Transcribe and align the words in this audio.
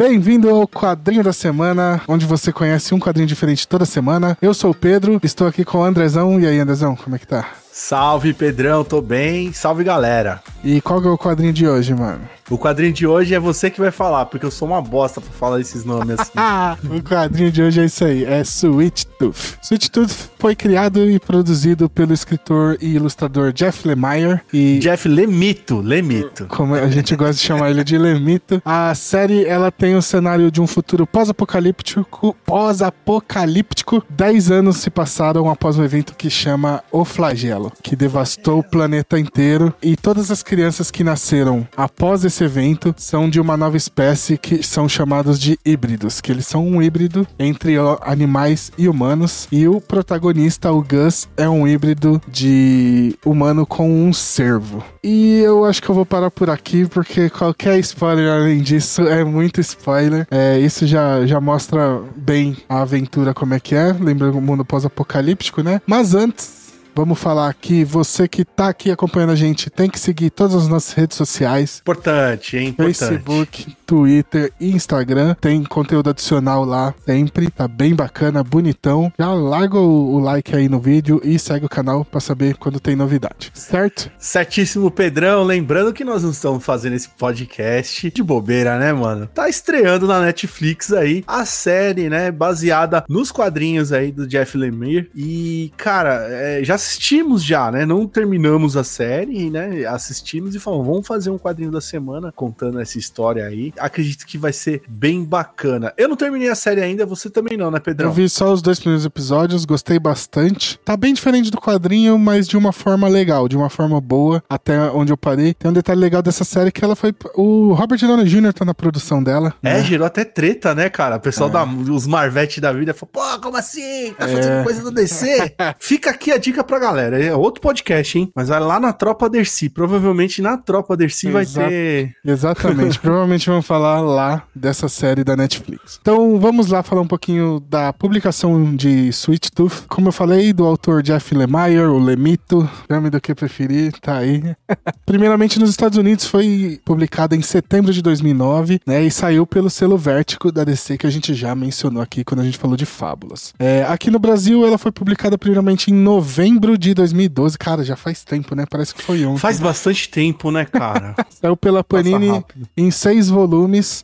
Bem-vindo 0.00 0.48
ao 0.48 0.66
quadrinho 0.66 1.22
da 1.22 1.30
semana, 1.30 2.00
onde 2.08 2.24
você 2.24 2.50
conhece 2.50 2.94
um 2.94 2.98
quadrinho 2.98 3.28
diferente 3.28 3.68
toda 3.68 3.84
semana. 3.84 4.34
Eu 4.40 4.54
sou 4.54 4.70
o 4.70 4.74
Pedro, 4.74 5.20
estou 5.22 5.46
aqui 5.46 5.62
com 5.62 5.76
o 5.76 5.84
Andrezão. 5.84 6.40
E 6.40 6.46
aí, 6.46 6.58
Andrezão, 6.58 6.96
como 6.96 7.16
é 7.16 7.18
que 7.18 7.26
tá? 7.26 7.50
Salve, 7.70 8.32
Pedrão, 8.32 8.82
tô 8.82 9.02
bem. 9.02 9.52
Salve, 9.52 9.84
galera. 9.84 10.42
E 10.62 10.80
qual 10.80 11.00
que 11.00 11.08
é 11.08 11.10
o 11.10 11.18
quadrinho 11.18 11.52
de 11.52 11.66
hoje, 11.66 11.94
mano? 11.94 12.20
O 12.50 12.58
quadrinho 12.58 12.92
de 12.92 13.06
hoje 13.06 13.32
é 13.34 13.38
você 13.38 13.70
que 13.70 13.80
vai 13.80 13.92
falar, 13.92 14.26
porque 14.26 14.44
eu 14.44 14.50
sou 14.50 14.66
uma 14.66 14.82
bosta 14.82 15.20
pra 15.20 15.30
falar 15.30 15.60
esses 15.60 15.84
nomes 15.84 16.18
assim. 16.18 16.32
o 16.90 17.00
quadrinho 17.00 17.50
de 17.52 17.62
hoje 17.62 17.80
é 17.80 17.84
isso 17.84 18.04
aí, 18.04 18.24
é 18.24 18.40
Sweet 18.40 19.06
Tooth. 19.18 19.58
Sweet 19.62 19.90
Tooth 19.90 20.30
foi 20.36 20.56
criado 20.56 21.08
e 21.08 21.20
produzido 21.20 21.88
pelo 21.88 22.12
escritor 22.12 22.76
e 22.80 22.94
ilustrador 22.96 23.52
Jeff 23.52 23.86
Lemire 23.86 24.40
e... 24.52 24.80
Jeff 24.80 25.08
Lemito, 25.08 25.80
Lemito. 25.80 26.46
Como 26.48 26.74
a 26.74 26.88
gente 26.88 27.14
gosta 27.14 27.34
de 27.34 27.40
chamar 27.40 27.70
ele 27.70 27.84
de 27.84 27.96
Lemito. 27.96 28.60
A 28.64 28.92
série, 28.96 29.44
ela 29.44 29.70
tem 29.70 29.94
o 29.94 30.02
cenário 30.02 30.50
de 30.50 30.60
um 30.60 30.66
futuro 30.66 31.06
pós-apocalíptico, 31.06 32.36
pós-apocalíptico. 32.44 34.04
Dez 34.10 34.50
anos 34.50 34.78
se 34.78 34.90
passaram 34.90 35.48
após 35.48 35.78
um 35.78 35.84
evento 35.84 36.16
que 36.16 36.28
chama 36.28 36.82
O 36.90 37.04
Flagelo, 37.04 37.72
que 37.80 37.94
devastou 37.94 38.58
o 38.58 38.64
planeta 38.64 39.20
inteiro 39.20 39.72
e 39.80 39.96
todas 39.96 40.32
as 40.32 40.42
crianças 40.50 40.90
que 40.90 41.04
nasceram 41.04 41.64
após 41.76 42.24
esse 42.24 42.42
evento 42.42 42.92
são 42.98 43.30
de 43.30 43.40
uma 43.40 43.56
nova 43.56 43.76
espécie 43.76 44.36
que 44.36 44.64
são 44.64 44.88
chamados 44.88 45.38
de 45.38 45.56
híbridos, 45.64 46.20
que 46.20 46.32
eles 46.32 46.44
são 46.44 46.66
um 46.66 46.82
híbrido 46.82 47.24
entre 47.38 47.76
animais 48.00 48.72
e 48.76 48.88
humanos. 48.88 49.46
E 49.52 49.68
o 49.68 49.80
protagonista, 49.80 50.72
o 50.72 50.82
Gus, 50.82 51.28
é 51.36 51.48
um 51.48 51.68
híbrido 51.68 52.20
de 52.26 53.14
humano 53.24 53.64
com 53.64 53.88
um 53.88 54.12
cervo. 54.12 54.82
E 55.04 55.38
eu 55.38 55.64
acho 55.64 55.80
que 55.80 55.88
eu 55.88 55.94
vou 55.94 56.04
parar 56.04 56.32
por 56.32 56.50
aqui, 56.50 56.84
porque 56.84 57.30
qualquer 57.30 57.78
spoiler 57.78 58.28
além 58.28 58.60
disso 58.60 59.02
é 59.02 59.22
muito 59.22 59.60
spoiler. 59.60 60.26
É, 60.32 60.58
isso 60.58 60.84
já, 60.84 61.24
já 61.26 61.40
mostra 61.40 62.02
bem 62.16 62.56
a 62.68 62.82
aventura 62.82 63.32
como 63.32 63.54
é 63.54 63.60
que 63.60 63.76
é. 63.76 63.92
Lembra 63.92 64.32
o 64.32 64.40
mundo 64.40 64.64
pós-apocalíptico, 64.64 65.62
né? 65.62 65.80
Mas 65.86 66.12
antes, 66.12 66.59
Vamos 66.94 67.18
falar 67.18 67.48
aqui, 67.48 67.84
você 67.84 68.26
que 68.26 68.44
tá 68.44 68.68
aqui 68.68 68.90
acompanhando 68.90 69.30
a 69.30 69.36
gente, 69.36 69.70
tem 69.70 69.88
que 69.88 69.98
seguir 69.98 70.30
todas 70.30 70.54
as 70.54 70.68
nossas 70.68 70.92
redes 70.92 71.16
sociais. 71.16 71.78
Importante, 71.80 72.56
hein? 72.56 72.68
Importante. 72.68 72.98
Facebook, 72.98 73.76
Twitter 73.90 74.52
e 74.60 74.70
Instagram. 74.70 75.34
Tem 75.40 75.64
conteúdo 75.64 76.10
adicional 76.10 76.64
lá 76.64 76.94
sempre. 77.04 77.50
Tá 77.50 77.66
bem 77.66 77.92
bacana, 77.92 78.44
bonitão. 78.44 79.12
Já 79.18 79.32
larga 79.34 79.80
o, 79.80 80.20
like 80.20 80.54
aí 80.54 80.68
no 80.68 80.78
vídeo 80.78 81.20
e 81.24 81.36
segue 81.40 81.66
o 81.66 81.68
canal 81.68 82.04
para 82.04 82.20
saber 82.20 82.54
quando 82.56 82.78
tem 82.78 82.94
novidade, 82.94 83.50
certo? 83.52 84.08
Certíssimo, 84.16 84.92
Pedrão. 84.92 85.42
Lembrando 85.42 85.92
que 85.92 86.04
nós 86.04 86.22
não 86.22 86.30
estamos 86.30 86.64
fazendo 86.64 86.92
esse 86.92 87.08
podcast 87.08 88.08
de 88.12 88.22
bobeira, 88.22 88.78
né, 88.78 88.92
mano? 88.92 89.26
Tá 89.26 89.48
estreando 89.48 90.06
na 90.06 90.20
Netflix 90.20 90.92
aí 90.92 91.24
a 91.26 91.44
série, 91.44 92.08
né, 92.08 92.30
baseada 92.30 93.04
nos 93.08 93.32
quadrinhos 93.32 93.92
aí 93.92 94.12
do 94.12 94.24
Jeff 94.24 94.56
Lemire. 94.56 95.10
E, 95.16 95.72
cara, 95.76 96.28
é, 96.30 96.62
já 96.62 96.76
assistimos 96.76 97.42
já, 97.42 97.72
né? 97.72 97.84
Não 97.84 98.06
terminamos 98.06 98.76
a 98.76 98.84
série, 98.84 99.50
né? 99.50 99.84
Assistimos 99.84 100.54
e 100.54 100.60
falamos, 100.60 100.86
vamos 100.86 101.08
fazer 101.08 101.30
um 101.30 101.38
quadrinho 101.38 101.72
da 101.72 101.80
semana 101.80 102.30
contando 102.30 102.78
essa 102.78 102.96
história 102.96 103.44
aí. 103.44 103.72
Acredito 103.80 104.26
que 104.26 104.38
vai 104.38 104.52
ser 104.52 104.82
bem 104.88 105.24
bacana. 105.24 105.92
Eu 105.96 106.08
não 106.08 106.16
terminei 106.16 106.48
a 106.48 106.54
série 106.54 106.80
ainda, 106.80 107.06
você 107.06 107.30
também 107.30 107.56
não, 107.56 107.70
né, 107.70 107.80
Pedrão? 107.80 108.08
Eu 108.08 108.12
vi 108.12 108.28
só 108.28 108.52
os 108.52 108.62
dois 108.62 108.78
primeiros 108.78 109.04
episódios, 109.04 109.64
gostei 109.64 109.98
bastante. 109.98 110.78
Tá 110.84 110.96
bem 110.96 111.14
diferente 111.14 111.50
do 111.50 111.58
quadrinho, 111.58 112.18
mas 112.18 112.46
de 112.46 112.56
uma 112.56 112.72
forma 112.72 113.08
legal, 113.08 113.48
de 113.48 113.56
uma 113.56 113.70
forma 113.70 114.00
boa, 114.00 114.42
até 114.48 114.78
onde 114.90 115.12
eu 115.12 115.16
parei. 115.16 115.54
Tem 115.54 115.70
um 115.70 115.74
detalhe 115.74 116.00
legal 116.00 116.22
dessa 116.22 116.44
série 116.44 116.70
que 116.70 116.84
ela 116.84 116.96
foi. 116.96 117.14
O 117.34 117.72
Robert 117.72 117.98
Downey 117.98 118.26
Jr. 118.26 118.52
tá 118.52 118.64
na 118.64 118.74
produção 118.74 119.22
dela. 119.22 119.54
É, 119.62 119.74
né? 119.74 119.84
gerou 119.84 120.06
até 120.06 120.24
treta, 120.24 120.74
né, 120.74 120.88
cara? 120.88 121.16
O 121.16 121.20
pessoal 121.20 121.48
é. 121.48 121.52
da, 121.52 121.64
os 121.64 122.06
Marvete 122.06 122.60
da 122.60 122.72
vida 122.72 122.94
falou: 122.94 123.10
pô, 123.12 123.40
como 123.40 123.56
assim? 123.56 124.14
Tá 124.18 124.26
fazendo 124.26 124.60
é. 124.60 124.64
coisa 124.64 124.82
do 124.82 124.90
DC? 124.90 125.54
Fica 125.78 126.10
aqui 126.10 126.32
a 126.32 126.38
dica 126.38 126.62
pra 126.64 126.78
galera. 126.78 127.22
É 127.22 127.34
outro 127.34 127.60
podcast, 127.60 128.18
hein? 128.18 128.30
Mas 128.34 128.48
vai 128.48 128.60
lá 128.60 128.80
na 128.80 128.92
Tropa 128.92 129.28
Dercy. 129.28 129.68
Provavelmente 129.68 130.42
na 130.42 130.56
Tropa 130.56 130.96
Dercy 130.96 131.30
vai 131.30 131.46
ter. 131.46 132.14
Exatamente. 132.24 132.98
Provavelmente 133.00 133.48
vamos 133.48 133.66
falar 133.70 134.00
lá 134.00 134.42
dessa 134.52 134.88
série 134.88 135.22
da 135.22 135.36
Netflix. 135.36 136.00
Então 136.02 136.40
vamos 136.40 136.66
lá 136.66 136.82
falar 136.82 137.02
um 137.02 137.06
pouquinho 137.06 137.60
da 137.60 137.92
publicação 137.92 138.74
de 138.74 139.08
Sweet 139.10 139.52
Tooth. 139.52 139.84
Como 139.88 140.08
eu 140.08 140.12
falei, 140.12 140.52
do 140.52 140.66
autor 140.66 141.04
Jeff 141.04 141.32
Lemire, 141.32 141.82
o 141.82 141.98
Lemito. 141.98 142.68
Chame 142.90 143.10
do 143.10 143.20
que 143.20 143.32
preferir, 143.32 143.92
tá 144.00 144.16
aí. 144.16 144.42
Primeiramente 145.06 145.60
nos 145.60 145.70
Estados 145.70 145.96
Unidos 145.96 146.26
foi 146.26 146.80
publicada 146.84 147.36
em 147.36 147.42
setembro 147.42 147.92
de 147.92 148.02
2009, 148.02 148.80
né? 148.84 149.04
E 149.04 149.10
saiu 149.10 149.46
pelo 149.46 149.70
selo 149.70 149.96
Vértigo 149.96 150.50
da 150.50 150.64
DC 150.64 150.98
que 150.98 151.06
a 151.06 151.10
gente 151.10 151.32
já 151.32 151.54
mencionou 151.54 152.02
aqui 152.02 152.24
quando 152.24 152.40
a 152.40 152.44
gente 152.44 152.58
falou 152.58 152.76
de 152.76 152.84
Fábulas. 152.84 153.54
É, 153.56 153.84
aqui 153.84 154.10
no 154.10 154.18
Brasil 154.18 154.66
ela 154.66 154.78
foi 154.78 154.90
publicada 154.90 155.38
primeiramente 155.38 155.92
em 155.92 155.94
novembro 155.94 156.40
novembro 156.70 156.78
de 156.78 156.94
2012, 156.94 157.58
cara, 157.58 157.84
já 157.84 157.96
faz 157.96 158.24
tempo, 158.24 158.54
né? 158.54 158.64
Parece 158.68 158.94
que 158.94 159.02
foi 159.02 159.24
ontem. 159.24 159.38
Faz 159.38 159.58
bastante 159.58 160.08
tempo, 160.08 160.50
né, 160.50 160.64
cara? 160.64 161.14
Saiu 161.30 161.56
pela 161.56 161.82
Panini 161.82 162.44
em 162.76 162.90
seis 162.90 163.28
volumes. 163.28 163.59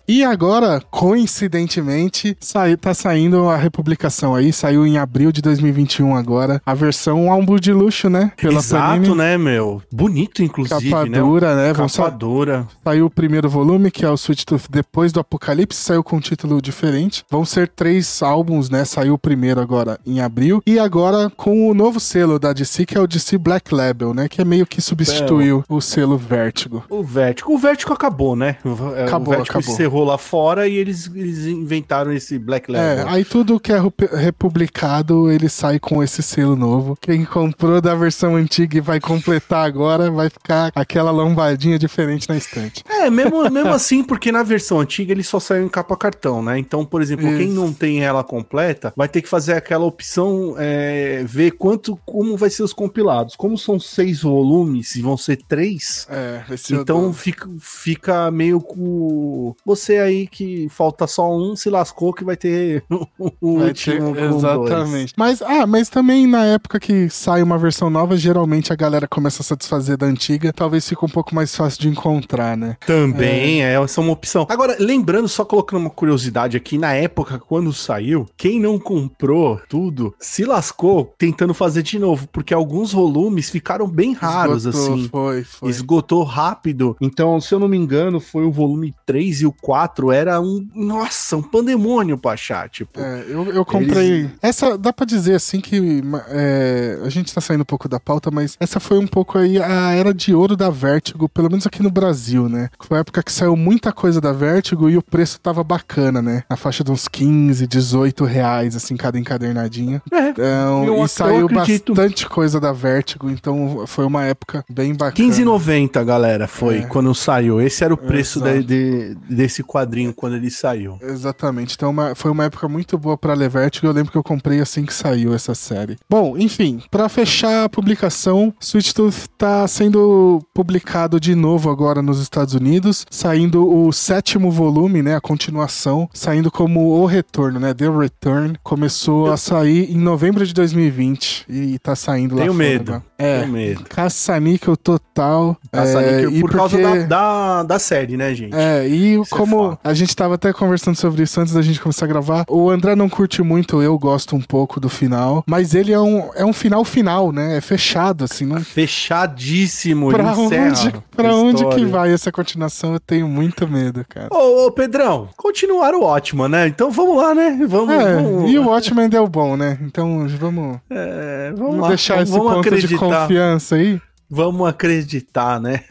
E 0.08 0.24
agora, 0.24 0.80
coincidentemente, 0.90 2.36
sai, 2.40 2.76
tá 2.76 2.94
saindo 2.94 3.48
a 3.48 3.56
republicação 3.56 4.34
aí. 4.34 4.52
Saiu 4.52 4.86
em 4.86 4.98
abril 4.98 5.30
de 5.30 5.42
2021 5.42 6.16
agora. 6.16 6.60
A 6.64 6.74
versão 6.74 7.30
álbum 7.30 7.56
de 7.56 7.72
luxo, 7.72 8.08
né? 8.08 8.32
Pela 8.36 8.58
Exato, 8.58 9.02
Panini. 9.02 9.14
né, 9.14 9.38
meu? 9.38 9.82
Bonito, 9.92 10.42
inclusive, 10.42 10.90
Capa 10.90 11.06
né? 11.06 11.18
dura, 11.18 11.54
né? 11.54 11.74
Capa 11.74 11.88
sa... 11.88 12.08
dura. 12.08 12.66
Saiu 12.82 13.06
o 13.06 13.10
primeiro 13.10 13.48
volume, 13.48 13.90
que 13.90 14.04
é 14.04 14.10
o 14.10 14.14
Sweet 14.14 14.46
Tooth 14.46 14.68
Depois 14.70 15.12
do 15.12 15.20
Apocalipse. 15.20 15.78
Saiu 15.78 16.02
com 16.02 16.16
um 16.16 16.20
título 16.20 16.62
diferente. 16.62 17.22
Vão 17.30 17.44
ser 17.44 17.68
três 17.68 18.22
álbuns, 18.22 18.70
né? 18.70 18.84
Saiu 18.84 19.14
o 19.14 19.18
primeiro 19.18 19.60
agora 19.60 20.00
em 20.06 20.20
abril. 20.20 20.62
E 20.66 20.78
agora 20.78 21.30
com 21.36 21.68
o 21.68 21.74
novo 21.74 22.00
selo 22.00 22.38
da 22.38 22.46
da 22.46 22.52
DC, 22.52 22.86
que 22.86 22.96
é 22.96 23.00
o 23.00 23.06
DC 23.06 23.38
Black 23.38 23.74
Label, 23.74 24.14
né? 24.14 24.28
Que 24.28 24.40
é 24.40 24.44
meio 24.44 24.66
que 24.66 24.80
substituiu 24.80 25.64
é, 25.68 25.72
o... 25.72 25.76
o 25.76 25.80
selo 25.80 26.16
Vertigo. 26.16 26.84
O 26.88 27.02
Vertigo. 27.02 27.52
O 27.52 27.58
Vertigo 27.58 27.92
acabou, 27.92 28.36
né? 28.36 28.56
Acabou, 29.04 29.34
o 29.34 29.36
Vertigo 29.36 29.45
acabou. 29.50 29.72
encerrou 29.72 30.04
lá 30.04 30.18
fora 30.18 30.68
e 30.68 30.76
eles, 30.76 31.10
eles 31.14 31.46
inventaram 31.46 32.12
esse 32.12 32.38
Black 32.38 32.70
Label. 32.70 33.06
É, 33.06 33.12
aí 33.12 33.24
tudo 33.24 33.60
que 33.60 33.72
é 33.72 33.80
republicado, 34.16 35.30
ele 35.30 35.48
sai 35.48 35.78
com 35.78 36.02
esse 36.02 36.22
selo 36.22 36.56
novo. 36.56 36.96
Quem 37.00 37.24
comprou 37.24 37.80
da 37.80 37.94
versão 37.94 38.36
antiga 38.36 38.78
e 38.78 38.80
vai 38.80 39.00
completar 39.00 39.66
agora, 39.66 40.10
vai 40.10 40.28
ficar 40.28 40.70
aquela 40.74 41.10
lombadinha 41.10 41.78
diferente 41.78 42.28
na 42.28 42.36
estante. 42.36 42.82
É, 42.88 43.10
mesmo, 43.10 43.48
mesmo 43.50 43.70
assim, 43.70 44.02
porque 44.02 44.30
na 44.32 44.42
versão 44.42 44.80
antiga 44.80 45.12
ele 45.12 45.22
só 45.22 45.38
saiu 45.38 45.64
em 45.64 45.68
capa 45.68 45.96
cartão, 45.96 46.42
né? 46.42 46.58
Então, 46.58 46.84
por 46.84 47.02
exemplo, 47.02 47.26
Isso. 47.26 47.38
quem 47.38 47.48
não 47.48 47.72
tem 47.72 48.04
ela 48.04 48.22
completa, 48.22 48.92
vai 48.96 49.08
ter 49.08 49.22
que 49.22 49.28
fazer 49.28 49.54
aquela 49.54 49.84
opção, 49.84 50.54
é, 50.58 51.24
ver 51.26 51.52
quanto, 51.52 51.98
como 52.04 52.36
vai 52.36 52.50
ser 52.50 52.62
os 52.62 52.72
compilados. 52.72 53.36
Como 53.36 53.56
são 53.56 53.78
seis 53.78 54.22
volumes 54.22 54.94
e 54.94 55.02
vão 55.02 55.16
ser 55.16 55.36
três, 55.48 56.06
é, 56.10 56.42
então 56.70 57.12
fica, 57.12 57.48
fica 57.58 58.30
meio 58.30 58.60
com. 58.60 59.25
Você 59.64 59.98
aí 59.98 60.26
que 60.26 60.68
falta 60.70 61.06
só 61.06 61.34
um, 61.34 61.56
se 61.56 61.68
lascou 61.70 62.12
que 62.12 62.24
vai 62.24 62.36
ter 62.36 62.84
o 62.88 63.06
vai 63.58 63.68
último. 63.68 64.14
Ter, 64.14 64.22
exatamente. 64.24 65.14
Mas, 65.16 65.42
ah, 65.42 65.66
mas 65.66 65.88
também 65.88 66.26
na 66.26 66.44
época 66.44 66.78
que 66.78 67.08
sai 67.08 67.42
uma 67.42 67.58
versão 67.58 67.90
nova, 67.90 68.16
geralmente 68.16 68.72
a 68.72 68.76
galera 68.76 69.08
começa 69.08 69.42
a 69.42 69.44
satisfazer 69.44 69.96
da 69.96 70.06
antiga. 70.06 70.52
Talvez 70.52 70.88
fique 70.88 71.04
um 71.04 71.08
pouco 71.08 71.34
mais 71.34 71.54
fácil 71.54 71.80
de 71.80 71.88
encontrar, 71.88 72.56
né? 72.56 72.76
Também, 72.86 73.64
é, 73.64 73.74
essa 73.74 74.00
é 74.00 74.04
uma 74.04 74.12
opção. 74.12 74.46
Agora, 74.48 74.76
lembrando, 74.78 75.28
só 75.28 75.44
colocando 75.44 75.80
uma 75.80 75.90
curiosidade 75.90 76.56
aqui, 76.56 76.78
na 76.78 76.92
época, 76.92 77.38
quando 77.38 77.72
saiu, 77.72 78.26
quem 78.36 78.60
não 78.60 78.78
comprou 78.78 79.60
tudo 79.68 80.14
se 80.20 80.44
lascou 80.44 81.14
tentando 81.18 81.54
fazer 81.54 81.82
de 81.82 81.98
novo 81.98 82.28
porque 82.36 82.52
alguns 82.52 82.92
volumes 82.92 83.48
ficaram 83.48 83.88
bem 83.88 84.12
raros, 84.12 84.66
Esgotou, 84.66 84.94
assim. 84.94 85.08
Foi, 85.08 85.42
foi. 85.42 85.70
Esgotou 85.70 86.22
rápido. 86.22 86.96
Então, 87.00 87.40
se 87.40 87.54
eu 87.54 87.58
não 87.58 87.66
me 87.66 87.76
engano, 87.76 88.20
foi 88.20 88.44
o 88.44 88.52
volume 88.52 88.94
3 89.06 89.15
e 89.20 89.46
o 89.46 89.52
4. 89.52 90.12
Era 90.12 90.40
um. 90.40 90.66
Nossa, 90.74 91.36
um 91.36 91.42
pandemônio 91.42 92.18
pra 92.18 92.32
achar. 92.32 92.68
Tipo, 92.68 93.00
é, 93.00 93.24
eu, 93.28 93.52
eu 93.52 93.64
comprei. 93.64 94.10
Eles... 94.10 94.30
Essa 94.42 94.76
dá 94.76 94.92
pra 94.92 95.06
dizer 95.06 95.34
assim 95.34 95.60
que. 95.60 96.02
É, 96.28 97.00
a 97.04 97.08
gente 97.08 97.32
tá 97.32 97.40
saindo 97.40 97.62
um 97.62 97.66
pouco 97.66 97.88
da 97.88 98.00
pauta, 98.00 98.30
mas 98.30 98.56
essa 98.60 98.80
foi 98.80 98.98
um 98.98 99.06
pouco 99.06 99.38
aí 99.38 99.60
a 99.60 99.92
era 99.92 100.12
de 100.12 100.34
ouro 100.34 100.56
da 100.56 100.70
Vertigo, 100.70 101.28
pelo 101.28 101.50
menos 101.50 101.66
aqui 101.66 101.82
no 101.82 101.90
Brasil, 101.90 102.48
né? 102.48 102.68
Foi 102.80 102.98
a 102.98 103.00
época 103.00 103.22
que 103.22 103.32
saiu 103.32 103.56
muita 103.56 103.92
coisa 103.92 104.20
da 104.20 104.32
Vertigo 104.32 104.88
e 104.88 104.96
o 104.96 105.02
preço 105.02 105.40
tava 105.40 105.62
bacana, 105.64 106.20
né? 106.20 106.44
Na 106.48 106.56
faixa 106.56 106.84
de 106.84 106.90
uns 106.90 107.08
15, 107.08 107.66
18 107.66 108.24
reais, 108.24 108.76
assim, 108.76 108.96
cada 108.96 109.18
encadernadinha. 109.18 110.02
É, 110.12 110.30
então, 110.30 110.84
eu, 110.84 111.04
e 111.04 111.08
saiu 111.08 111.48
bastante 111.48 112.28
coisa 112.28 112.60
da 112.60 112.72
Vertigo, 112.72 113.30
então 113.30 113.84
foi 113.86 114.04
uma 114.04 114.24
época 114.24 114.64
bem 114.68 114.94
bacana. 114.94 115.28
15,90, 115.28 116.04
galera, 116.04 116.46
foi 116.46 116.78
é. 116.78 116.82
quando 116.82 117.14
saiu. 117.14 117.60
Esse 117.60 117.84
era 117.84 117.92
o 117.92 117.96
preço 117.96 118.40
de, 118.40 118.62
de- 118.62 119.05
desse 119.28 119.62
quadrinho 119.62 120.12
quando 120.14 120.36
ele 120.36 120.50
saiu. 120.50 120.98
Exatamente. 121.02 121.74
Então 121.74 121.90
uma- 121.90 122.14
foi 122.14 122.30
uma 122.30 122.44
época 122.44 122.68
muito 122.68 122.96
boa 122.98 123.16
pra 123.16 123.34
ler 123.34 123.48
Vertigo. 123.48 123.86
Eu 123.86 123.92
lembro 123.92 124.10
que 124.12 124.18
eu 124.18 124.22
comprei 124.22 124.60
assim 124.60 124.84
que 124.84 124.92
saiu 124.94 125.34
essa 125.34 125.54
série. 125.54 125.96
Bom, 126.08 126.36
enfim, 126.36 126.82
pra 126.90 127.08
fechar 127.08 127.64
a 127.64 127.68
publicação, 127.68 128.52
Sweet 128.60 128.94
Tooth 128.94 129.28
tá 129.38 129.66
sendo 129.68 130.40
publicado 130.54 131.18
de 131.20 131.34
novo 131.34 131.70
agora 131.70 132.02
nos 132.02 132.20
Estados 132.20 132.54
Unidos, 132.54 133.06
saindo 133.10 133.66
o 133.66 133.92
sétimo 133.92 134.50
volume, 134.50 135.02
né, 135.02 135.14
a 135.16 135.20
continuação, 135.20 136.08
saindo 136.12 136.50
como 136.50 137.00
o 137.00 137.06
retorno, 137.06 137.60
né, 137.60 137.72
The 137.74 137.88
Return. 137.88 138.56
Começou 138.62 139.30
a 139.32 139.36
sair 139.36 139.90
em 139.92 139.98
novembro 139.98 140.46
de 140.46 140.52
2020 140.54 141.44
e 141.48 141.78
tá 141.78 141.94
saindo 141.94 142.34
lá 142.34 142.42
Tenho 142.42 142.52
fora 142.54 142.64
medo. 142.68 143.02
É. 143.18 143.46
Caça-níquel 143.88 144.76
total. 144.76 145.56
Caça-níquel 145.72 146.36
é, 146.36 146.40
por 146.40 146.50
causa 146.52 146.76
porque- 146.78 146.98
da, 147.04 147.06
da, 147.06 147.62
da 147.62 147.78
série, 147.78 148.16
né, 148.16 148.34
gente? 148.34 148.54
É, 148.54 148.86
e 148.86 149.14
Isso 149.14 149.34
é 149.34 149.38
como 149.38 149.70
fato. 149.70 149.80
a 149.82 149.94
gente 149.94 150.14
tava 150.14 150.34
até 150.34 150.52
conversando 150.52 150.96
sobre 150.96 151.22
isso 151.22 151.40
antes 151.40 151.54
da 151.54 151.62
gente 151.62 151.80
começar 151.80 152.04
a 152.04 152.08
gravar, 152.08 152.44
o 152.48 152.68
André 152.70 152.94
não 152.94 153.08
curte 153.08 153.42
muito, 153.42 153.80
eu 153.82 153.98
gosto 153.98 154.36
um 154.36 154.40
pouco 154.40 154.78
do 154.78 154.88
final, 154.88 155.42
mas 155.46 155.74
ele 155.74 155.92
é 155.92 156.00
um, 156.00 156.28
é 156.34 156.44
um 156.44 156.52
final 156.52 156.84
final, 156.84 157.32
né? 157.32 157.56
É 157.56 157.60
fechado, 157.60 158.24
assim, 158.24 158.44
não... 158.44 158.60
Fechadíssimo, 158.60 160.10
Pra 160.10 160.32
ele 160.32 160.40
onde, 160.40 160.92
pra 161.14 161.34
onde 161.34 161.66
que 161.68 161.84
vai 161.84 162.12
essa 162.12 162.30
continuação? 162.30 162.92
Eu 162.94 163.00
tenho 163.00 163.26
muito 163.28 163.66
medo, 163.66 164.04
cara. 164.08 164.28
Ô, 164.30 164.66
ô, 164.66 164.70
Pedrão, 164.72 165.28
continuaram 165.36 166.02
ótimo, 166.02 166.46
né? 166.48 166.66
Então 166.68 166.90
vamos 166.90 167.16
lá, 167.16 167.34
né? 167.34 167.58
Vamos, 167.66 167.94
É, 167.94 168.14
vamos, 168.22 168.50
e 168.50 168.58
o 168.58 168.66
Watchmen 168.68 169.08
deu 169.08 169.26
bom, 169.26 169.56
né? 169.56 169.78
Então 169.82 170.26
vamos, 170.38 170.76
é, 170.90 171.50
vamos 171.56 171.66
vamos 171.66 171.80
lá, 171.82 171.88
deixar 171.88 172.14
vamos, 172.16 172.28
esse 172.30 172.38
vamos 172.38 172.52
ponto 172.54 172.62
de 172.62 172.68
acreditar. 172.68 173.05
Confiança 173.10 173.76
aí. 173.76 174.00
Vamos 174.28 174.68
acreditar, 174.68 175.60
né? 175.60 175.84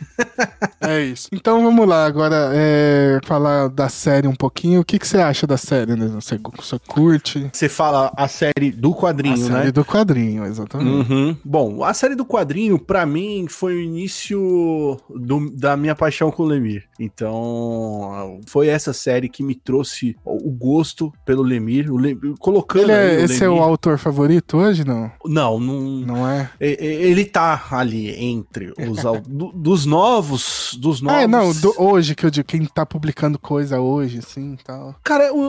É 0.81 1.01
isso. 1.03 1.29
Então 1.31 1.63
vamos 1.63 1.87
lá, 1.87 2.05
agora 2.05 2.51
é, 2.53 3.19
falar 3.25 3.69
da 3.69 3.87
série 3.89 4.27
um 4.27 4.35
pouquinho. 4.35 4.81
O 4.81 4.85
que, 4.85 4.99
que 4.99 5.07
você 5.07 5.17
acha 5.19 5.47
da 5.47 5.57
série, 5.57 5.95
né? 5.95 6.07
Você, 6.07 6.37
você 6.57 6.77
curte? 6.87 7.49
Você 7.53 7.69
fala 7.69 8.11
a 8.15 8.27
série 8.27 8.71
do 8.71 8.91
A 8.91 8.95
quadrinho, 8.95 9.37
série 9.37 9.65
né? 9.65 9.71
do 9.71 9.85
quadrinho, 9.85 10.45
exatamente. 10.45 11.11
Uhum. 11.11 11.37
Bom, 11.43 11.83
a 11.83 11.93
série 11.93 12.15
do 12.15 12.25
quadrinho, 12.25 12.77
pra 12.77 13.05
mim, 13.05 13.45
foi 13.49 13.75
o 13.75 13.81
início 13.81 14.99
do- 15.09 15.49
da 15.51 15.75
minha 15.77 15.95
paixão 15.95 16.29
com 16.29 16.43
o 16.43 16.45
Lemir. 16.45 16.83
Então, 16.99 18.39
foi 18.47 18.67
essa 18.67 18.93
série 18.93 19.29
que 19.29 19.43
me 19.43 19.55
trouxe 19.55 20.15
o 20.23 20.51
gosto 20.51 21.11
pelo 21.25 21.41
Lemir. 21.41 21.89
O 21.91 21.97
Lem- 21.97 22.19
colocando 22.39 22.83
Ele 22.83 22.91
é, 22.91 23.17
o 23.17 23.25
esse 23.25 23.43
é 23.43 23.47
o 23.49 23.53
Lemir- 23.53 23.63
autor 23.65 23.97
favorito 23.97 24.57
hoje, 24.57 24.83
não? 24.85 25.11
Não, 25.25 25.59
não, 25.59 25.81
Não 26.05 26.27
é? 26.29 26.49
Ele 26.59 27.25
tá 27.25 27.65
ali 27.71 28.09
entre 28.31 28.71
os 28.71 29.01
do- 29.27 29.51
dos 29.53 29.85
novos, 29.85 30.77
dos 30.79 31.01
novos. 31.01 31.21
É, 31.23 31.27
não, 31.27 31.51
do- 31.53 31.73
hoje 31.77 32.15
que 32.15 32.25
eu 32.25 32.29
digo, 32.31 32.47
quem 32.47 32.65
tá 32.65 32.85
publicando 32.85 33.37
coisa 33.39 33.79
hoje, 33.79 34.19
assim, 34.19 34.53
e 34.53 34.63
tal. 34.63 34.95
Cara, 35.03 35.33
o, 35.33 35.39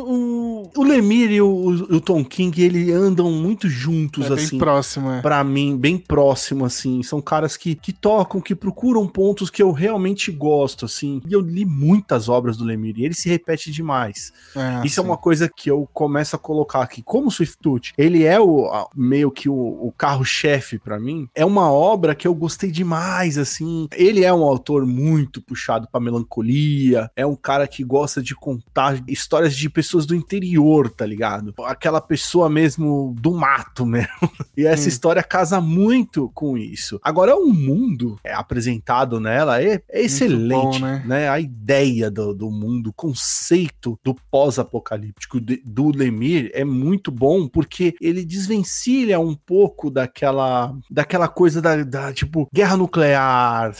o, 0.64 0.70
o 0.76 0.82
Lemir 0.82 1.30
e 1.30 1.40
o, 1.40 1.48
o 1.48 2.00
Tom 2.00 2.24
King, 2.24 2.62
ele 2.62 2.92
andam 2.92 3.30
muito 3.32 3.68
juntos 3.68 4.26
É 4.26 4.34
bem 4.34 4.44
assim. 4.44 4.58
próximo, 4.58 5.10
é. 5.10 5.20
Pra 5.20 5.42
mim, 5.44 5.76
bem 5.76 5.98
próximo, 5.98 6.64
assim. 6.64 7.02
São 7.02 7.20
caras 7.20 7.56
que, 7.56 7.74
que 7.74 7.92
tocam, 7.92 8.40
que 8.40 8.54
procuram 8.54 9.06
pontos 9.06 9.50
que 9.50 9.62
eu 9.62 9.72
realmente 9.72 10.30
gosto, 10.30 10.84
assim. 10.84 11.20
E 11.28 11.32
eu 11.32 11.40
li 11.40 11.64
muitas 11.64 12.28
obras 12.28 12.56
do 12.56 12.64
Lemir 12.64 12.98
e 12.98 13.04
ele 13.04 13.14
se 13.14 13.28
repete 13.28 13.70
demais. 13.70 14.32
É, 14.54 14.86
Isso 14.86 15.00
é 15.00 15.02
sim. 15.02 15.08
uma 15.08 15.16
coisa 15.16 15.48
que 15.54 15.70
eu 15.70 15.88
começo 15.92 16.36
a 16.36 16.38
colocar 16.38 16.82
aqui. 16.82 17.02
Como 17.02 17.30
Swiftfoot, 17.30 17.92
ele 17.96 18.24
é 18.24 18.40
o 18.40 18.68
meio 18.94 19.30
que 19.30 19.48
o, 19.48 19.54
o 19.54 19.92
carro-chefe 19.96 20.78
pra 20.78 20.98
mim. 20.98 21.28
É 21.34 21.44
uma 21.44 21.70
obra 21.70 22.14
que 22.14 22.26
eu 22.26 22.34
gostei 22.34 22.65
demais, 22.70 23.38
assim. 23.38 23.88
Ele 23.94 24.24
é 24.24 24.32
um 24.32 24.42
autor 24.42 24.86
muito 24.86 25.40
puxado 25.42 25.88
pra 25.90 26.00
melancolia. 26.00 27.10
É 27.16 27.26
um 27.26 27.36
cara 27.36 27.66
que 27.66 27.82
gosta 27.84 28.22
de 28.22 28.34
contar 28.34 29.02
histórias 29.08 29.54
de 29.56 29.68
pessoas 29.68 30.06
do 30.06 30.14
interior, 30.14 30.90
tá 30.90 31.04
ligado? 31.06 31.54
Aquela 31.64 32.00
pessoa 32.00 32.48
mesmo 32.48 33.14
do 33.20 33.32
mato 33.32 33.84
mesmo. 33.86 34.08
E 34.56 34.64
essa 34.66 34.84
Hum. 34.86 34.88
história 34.88 35.22
casa 35.22 35.60
muito 35.60 36.30
com 36.34 36.56
isso. 36.56 36.98
Agora, 37.02 37.36
o 37.36 37.52
mundo 37.52 38.18
é 38.24 38.32
apresentado 38.32 39.18
nela 39.20 39.62
é, 39.62 39.80
é 39.90 40.02
excelente, 40.02 40.78
bom, 40.78 40.78
né? 40.78 41.02
né? 41.06 41.28
A 41.28 41.40
ideia 41.40 42.10
do, 42.10 42.32
do 42.34 42.50
mundo, 42.50 42.90
o 42.90 42.92
conceito 42.92 43.98
do 44.04 44.14
pós-apocalíptico 44.30 45.38
do 45.40 45.90
Lemir 45.90 46.50
é 46.54 46.64
muito 46.64 47.10
bom 47.10 47.46
porque 47.48 47.94
ele 48.00 48.24
desvencilha 48.24 49.20
um 49.20 49.34
pouco 49.34 49.90
daquela 49.90 50.74
daquela 50.90 51.28
coisa 51.28 51.60
da, 51.60 51.82
da, 51.82 52.12
tipo 52.12 52.48
guerra 52.56 52.76
nuclear. 52.76 53.72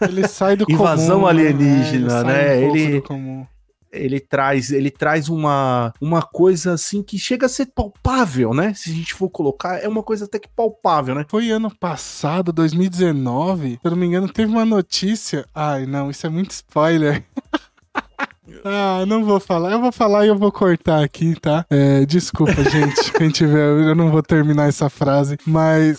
Ele 0.00 0.26
sai 0.26 0.56
do 0.56 0.66
Invasão 0.68 1.20
comum, 1.20 1.26
alienígena, 1.28 2.24
né? 2.24 2.62
Ele- 2.62 3.00
do 3.00 3.02
comum. 3.02 3.46
Ele 3.92 4.18
traz 4.18 4.72
ele 4.72 4.90
traz 4.90 5.28
uma, 5.28 5.94
uma 6.00 6.20
coisa 6.20 6.72
assim 6.72 7.00
que 7.00 7.16
chega 7.16 7.46
a 7.46 7.48
ser 7.48 7.66
palpável, 7.66 8.52
né? 8.52 8.74
Se 8.74 8.90
a 8.90 8.92
gente 8.92 9.14
for 9.14 9.28
colocar, 9.30 9.78
é 9.78 9.86
uma 9.86 10.02
coisa 10.02 10.24
até 10.24 10.36
que 10.36 10.48
palpável, 10.48 11.14
né? 11.14 11.24
Foi 11.28 11.48
ano 11.50 11.72
passado, 11.72 12.52
2019, 12.52 13.70
se 13.74 13.78
eu 13.84 13.90
não 13.92 13.98
me 13.98 14.06
engano, 14.06 14.28
teve 14.28 14.50
uma 14.50 14.64
notícia. 14.64 15.46
Ai, 15.54 15.86
não, 15.86 16.10
isso 16.10 16.26
é 16.26 16.30
muito 16.30 16.50
spoiler. 16.50 17.22
Ah, 18.62 19.04
não 19.06 19.24
vou 19.24 19.40
falar. 19.40 19.72
Eu 19.72 19.80
vou 19.80 19.90
falar 19.92 20.24
e 20.24 20.28
eu 20.28 20.36
vou 20.38 20.52
cortar 20.52 21.02
aqui, 21.02 21.34
tá? 21.40 21.64
É, 21.70 22.04
desculpa, 22.06 22.62
gente. 22.64 23.10
Quem 23.16 23.30
tiver, 23.30 23.58
eu 23.58 23.94
não 23.94 24.10
vou 24.10 24.22
terminar 24.22 24.68
essa 24.68 24.88
frase, 24.90 25.38
mas. 25.46 25.98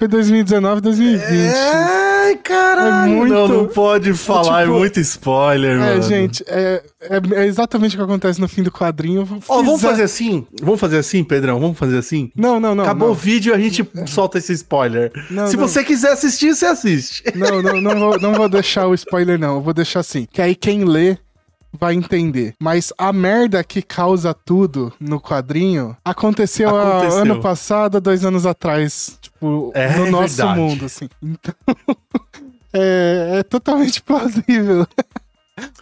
Foi 0.00 0.08
2019, 0.08 0.80
2020. 0.80 1.54
Ai, 1.54 2.36
caralho. 2.36 3.12
É 3.12 3.14
muito- 3.14 3.34
Não, 3.34 3.46
não 3.48 3.66
pode 3.66 4.14
falar, 4.14 4.62
é, 4.62 4.64
tipo- 4.64 4.78
muito 4.78 4.98
spoiler, 4.98 5.72
É, 5.76 5.78
mano. 5.78 6.02
gente, 6.02 6.42
é, 6.48 6.82
é- 7.02 7.40
é 7.42 7.46
exatamente 7.46 7.96
o 7.96 7.98
que 7.98 8.04
acontece 8.04 8.40
no 8.40 8.48
fim 8.48 8.62
do 8.62 8.72
quadrinho. 8.72 9.28
Ó, 9.46 9.56
vamos 9.58 9.74
Fizer- 9.82 9.88
fazer 9.90 10.02
assim? 10.04 10.46
Vamos 10.62 10.80
fazer 10.80 10.96
assim, 10.96 11.22
Pedrão? 11.22 11.60
Vamos 11.60 11.78
fazer 11.78 11.98
assim? 11.98 12.32
Não, 12.34 12.58
não, 12.58 12.74
não. 12.74 12.82
Acabou 12.82 13.08
não. 13.08 13.12
o 13.12 13.14
vídeo, 13.14 13.54
a 13.54 13.58
gente 13.58 13.86
solta 14.06 14.38
esse 14.38 14.54
spoiler. 14.54 15.12
Não, 15.30 15.46
Se 15.48 15.58
não. 15.58 15.68
você 15.68 15.84
quiser 15.84 16.12
assistir, 16.12 16.54
você 16.56 16.64
assiste. 16.64 17.22
Não, 17.36 17.60
não, 17.60 17.78
não 17.78 18.00
vou, 18.00 18.18
não 18.18 18.32
vou 18.32 18.48
deixar 18.48 18.86
o 18.86 18.94
spoiler, 18.94 19.38
não. 19.38 19.56
Eu 19.56 19.60
vou 19.60 19.74
deixar 19.74 20.00
assim. 20.00 20.26
Que 20.32 20.40
aí 20.40 20.54
quem 20.54 20.82
lê 20.82 21.18
vai 21.78 21.94
entender. 21.94 22.54
Mas 22.58 22.92
a 22.98 23.12
merda 23.12 23.62
que 23.62 23.80
causa 23.80 24.34
tudo 24.34 24.92
no 24.98 25.20
quadrinho 25.20 25.96
aconteceu, 26.04 26.68
há 26.74 26.98
Aconteceu. 26.98 27.18
ano 27.22 27.40
passado, 27.40 28.00
dois 28.00 28.24
anos 28.24 28.44
atrás. 28.44 29.19
Tipo, 29.40 29.72
É 29.74 29.96
no 29.96 30.10
nosso 30.10 30.36
verdade. 30.36 30.60
mundo, 30.60 30.84
assim. 30.84 31.08
Então. 31.22 31.54
é, 32.74 33.38
é 33.38 33.42
totalmente 33.42 34.02
plausível. 34.02 34.86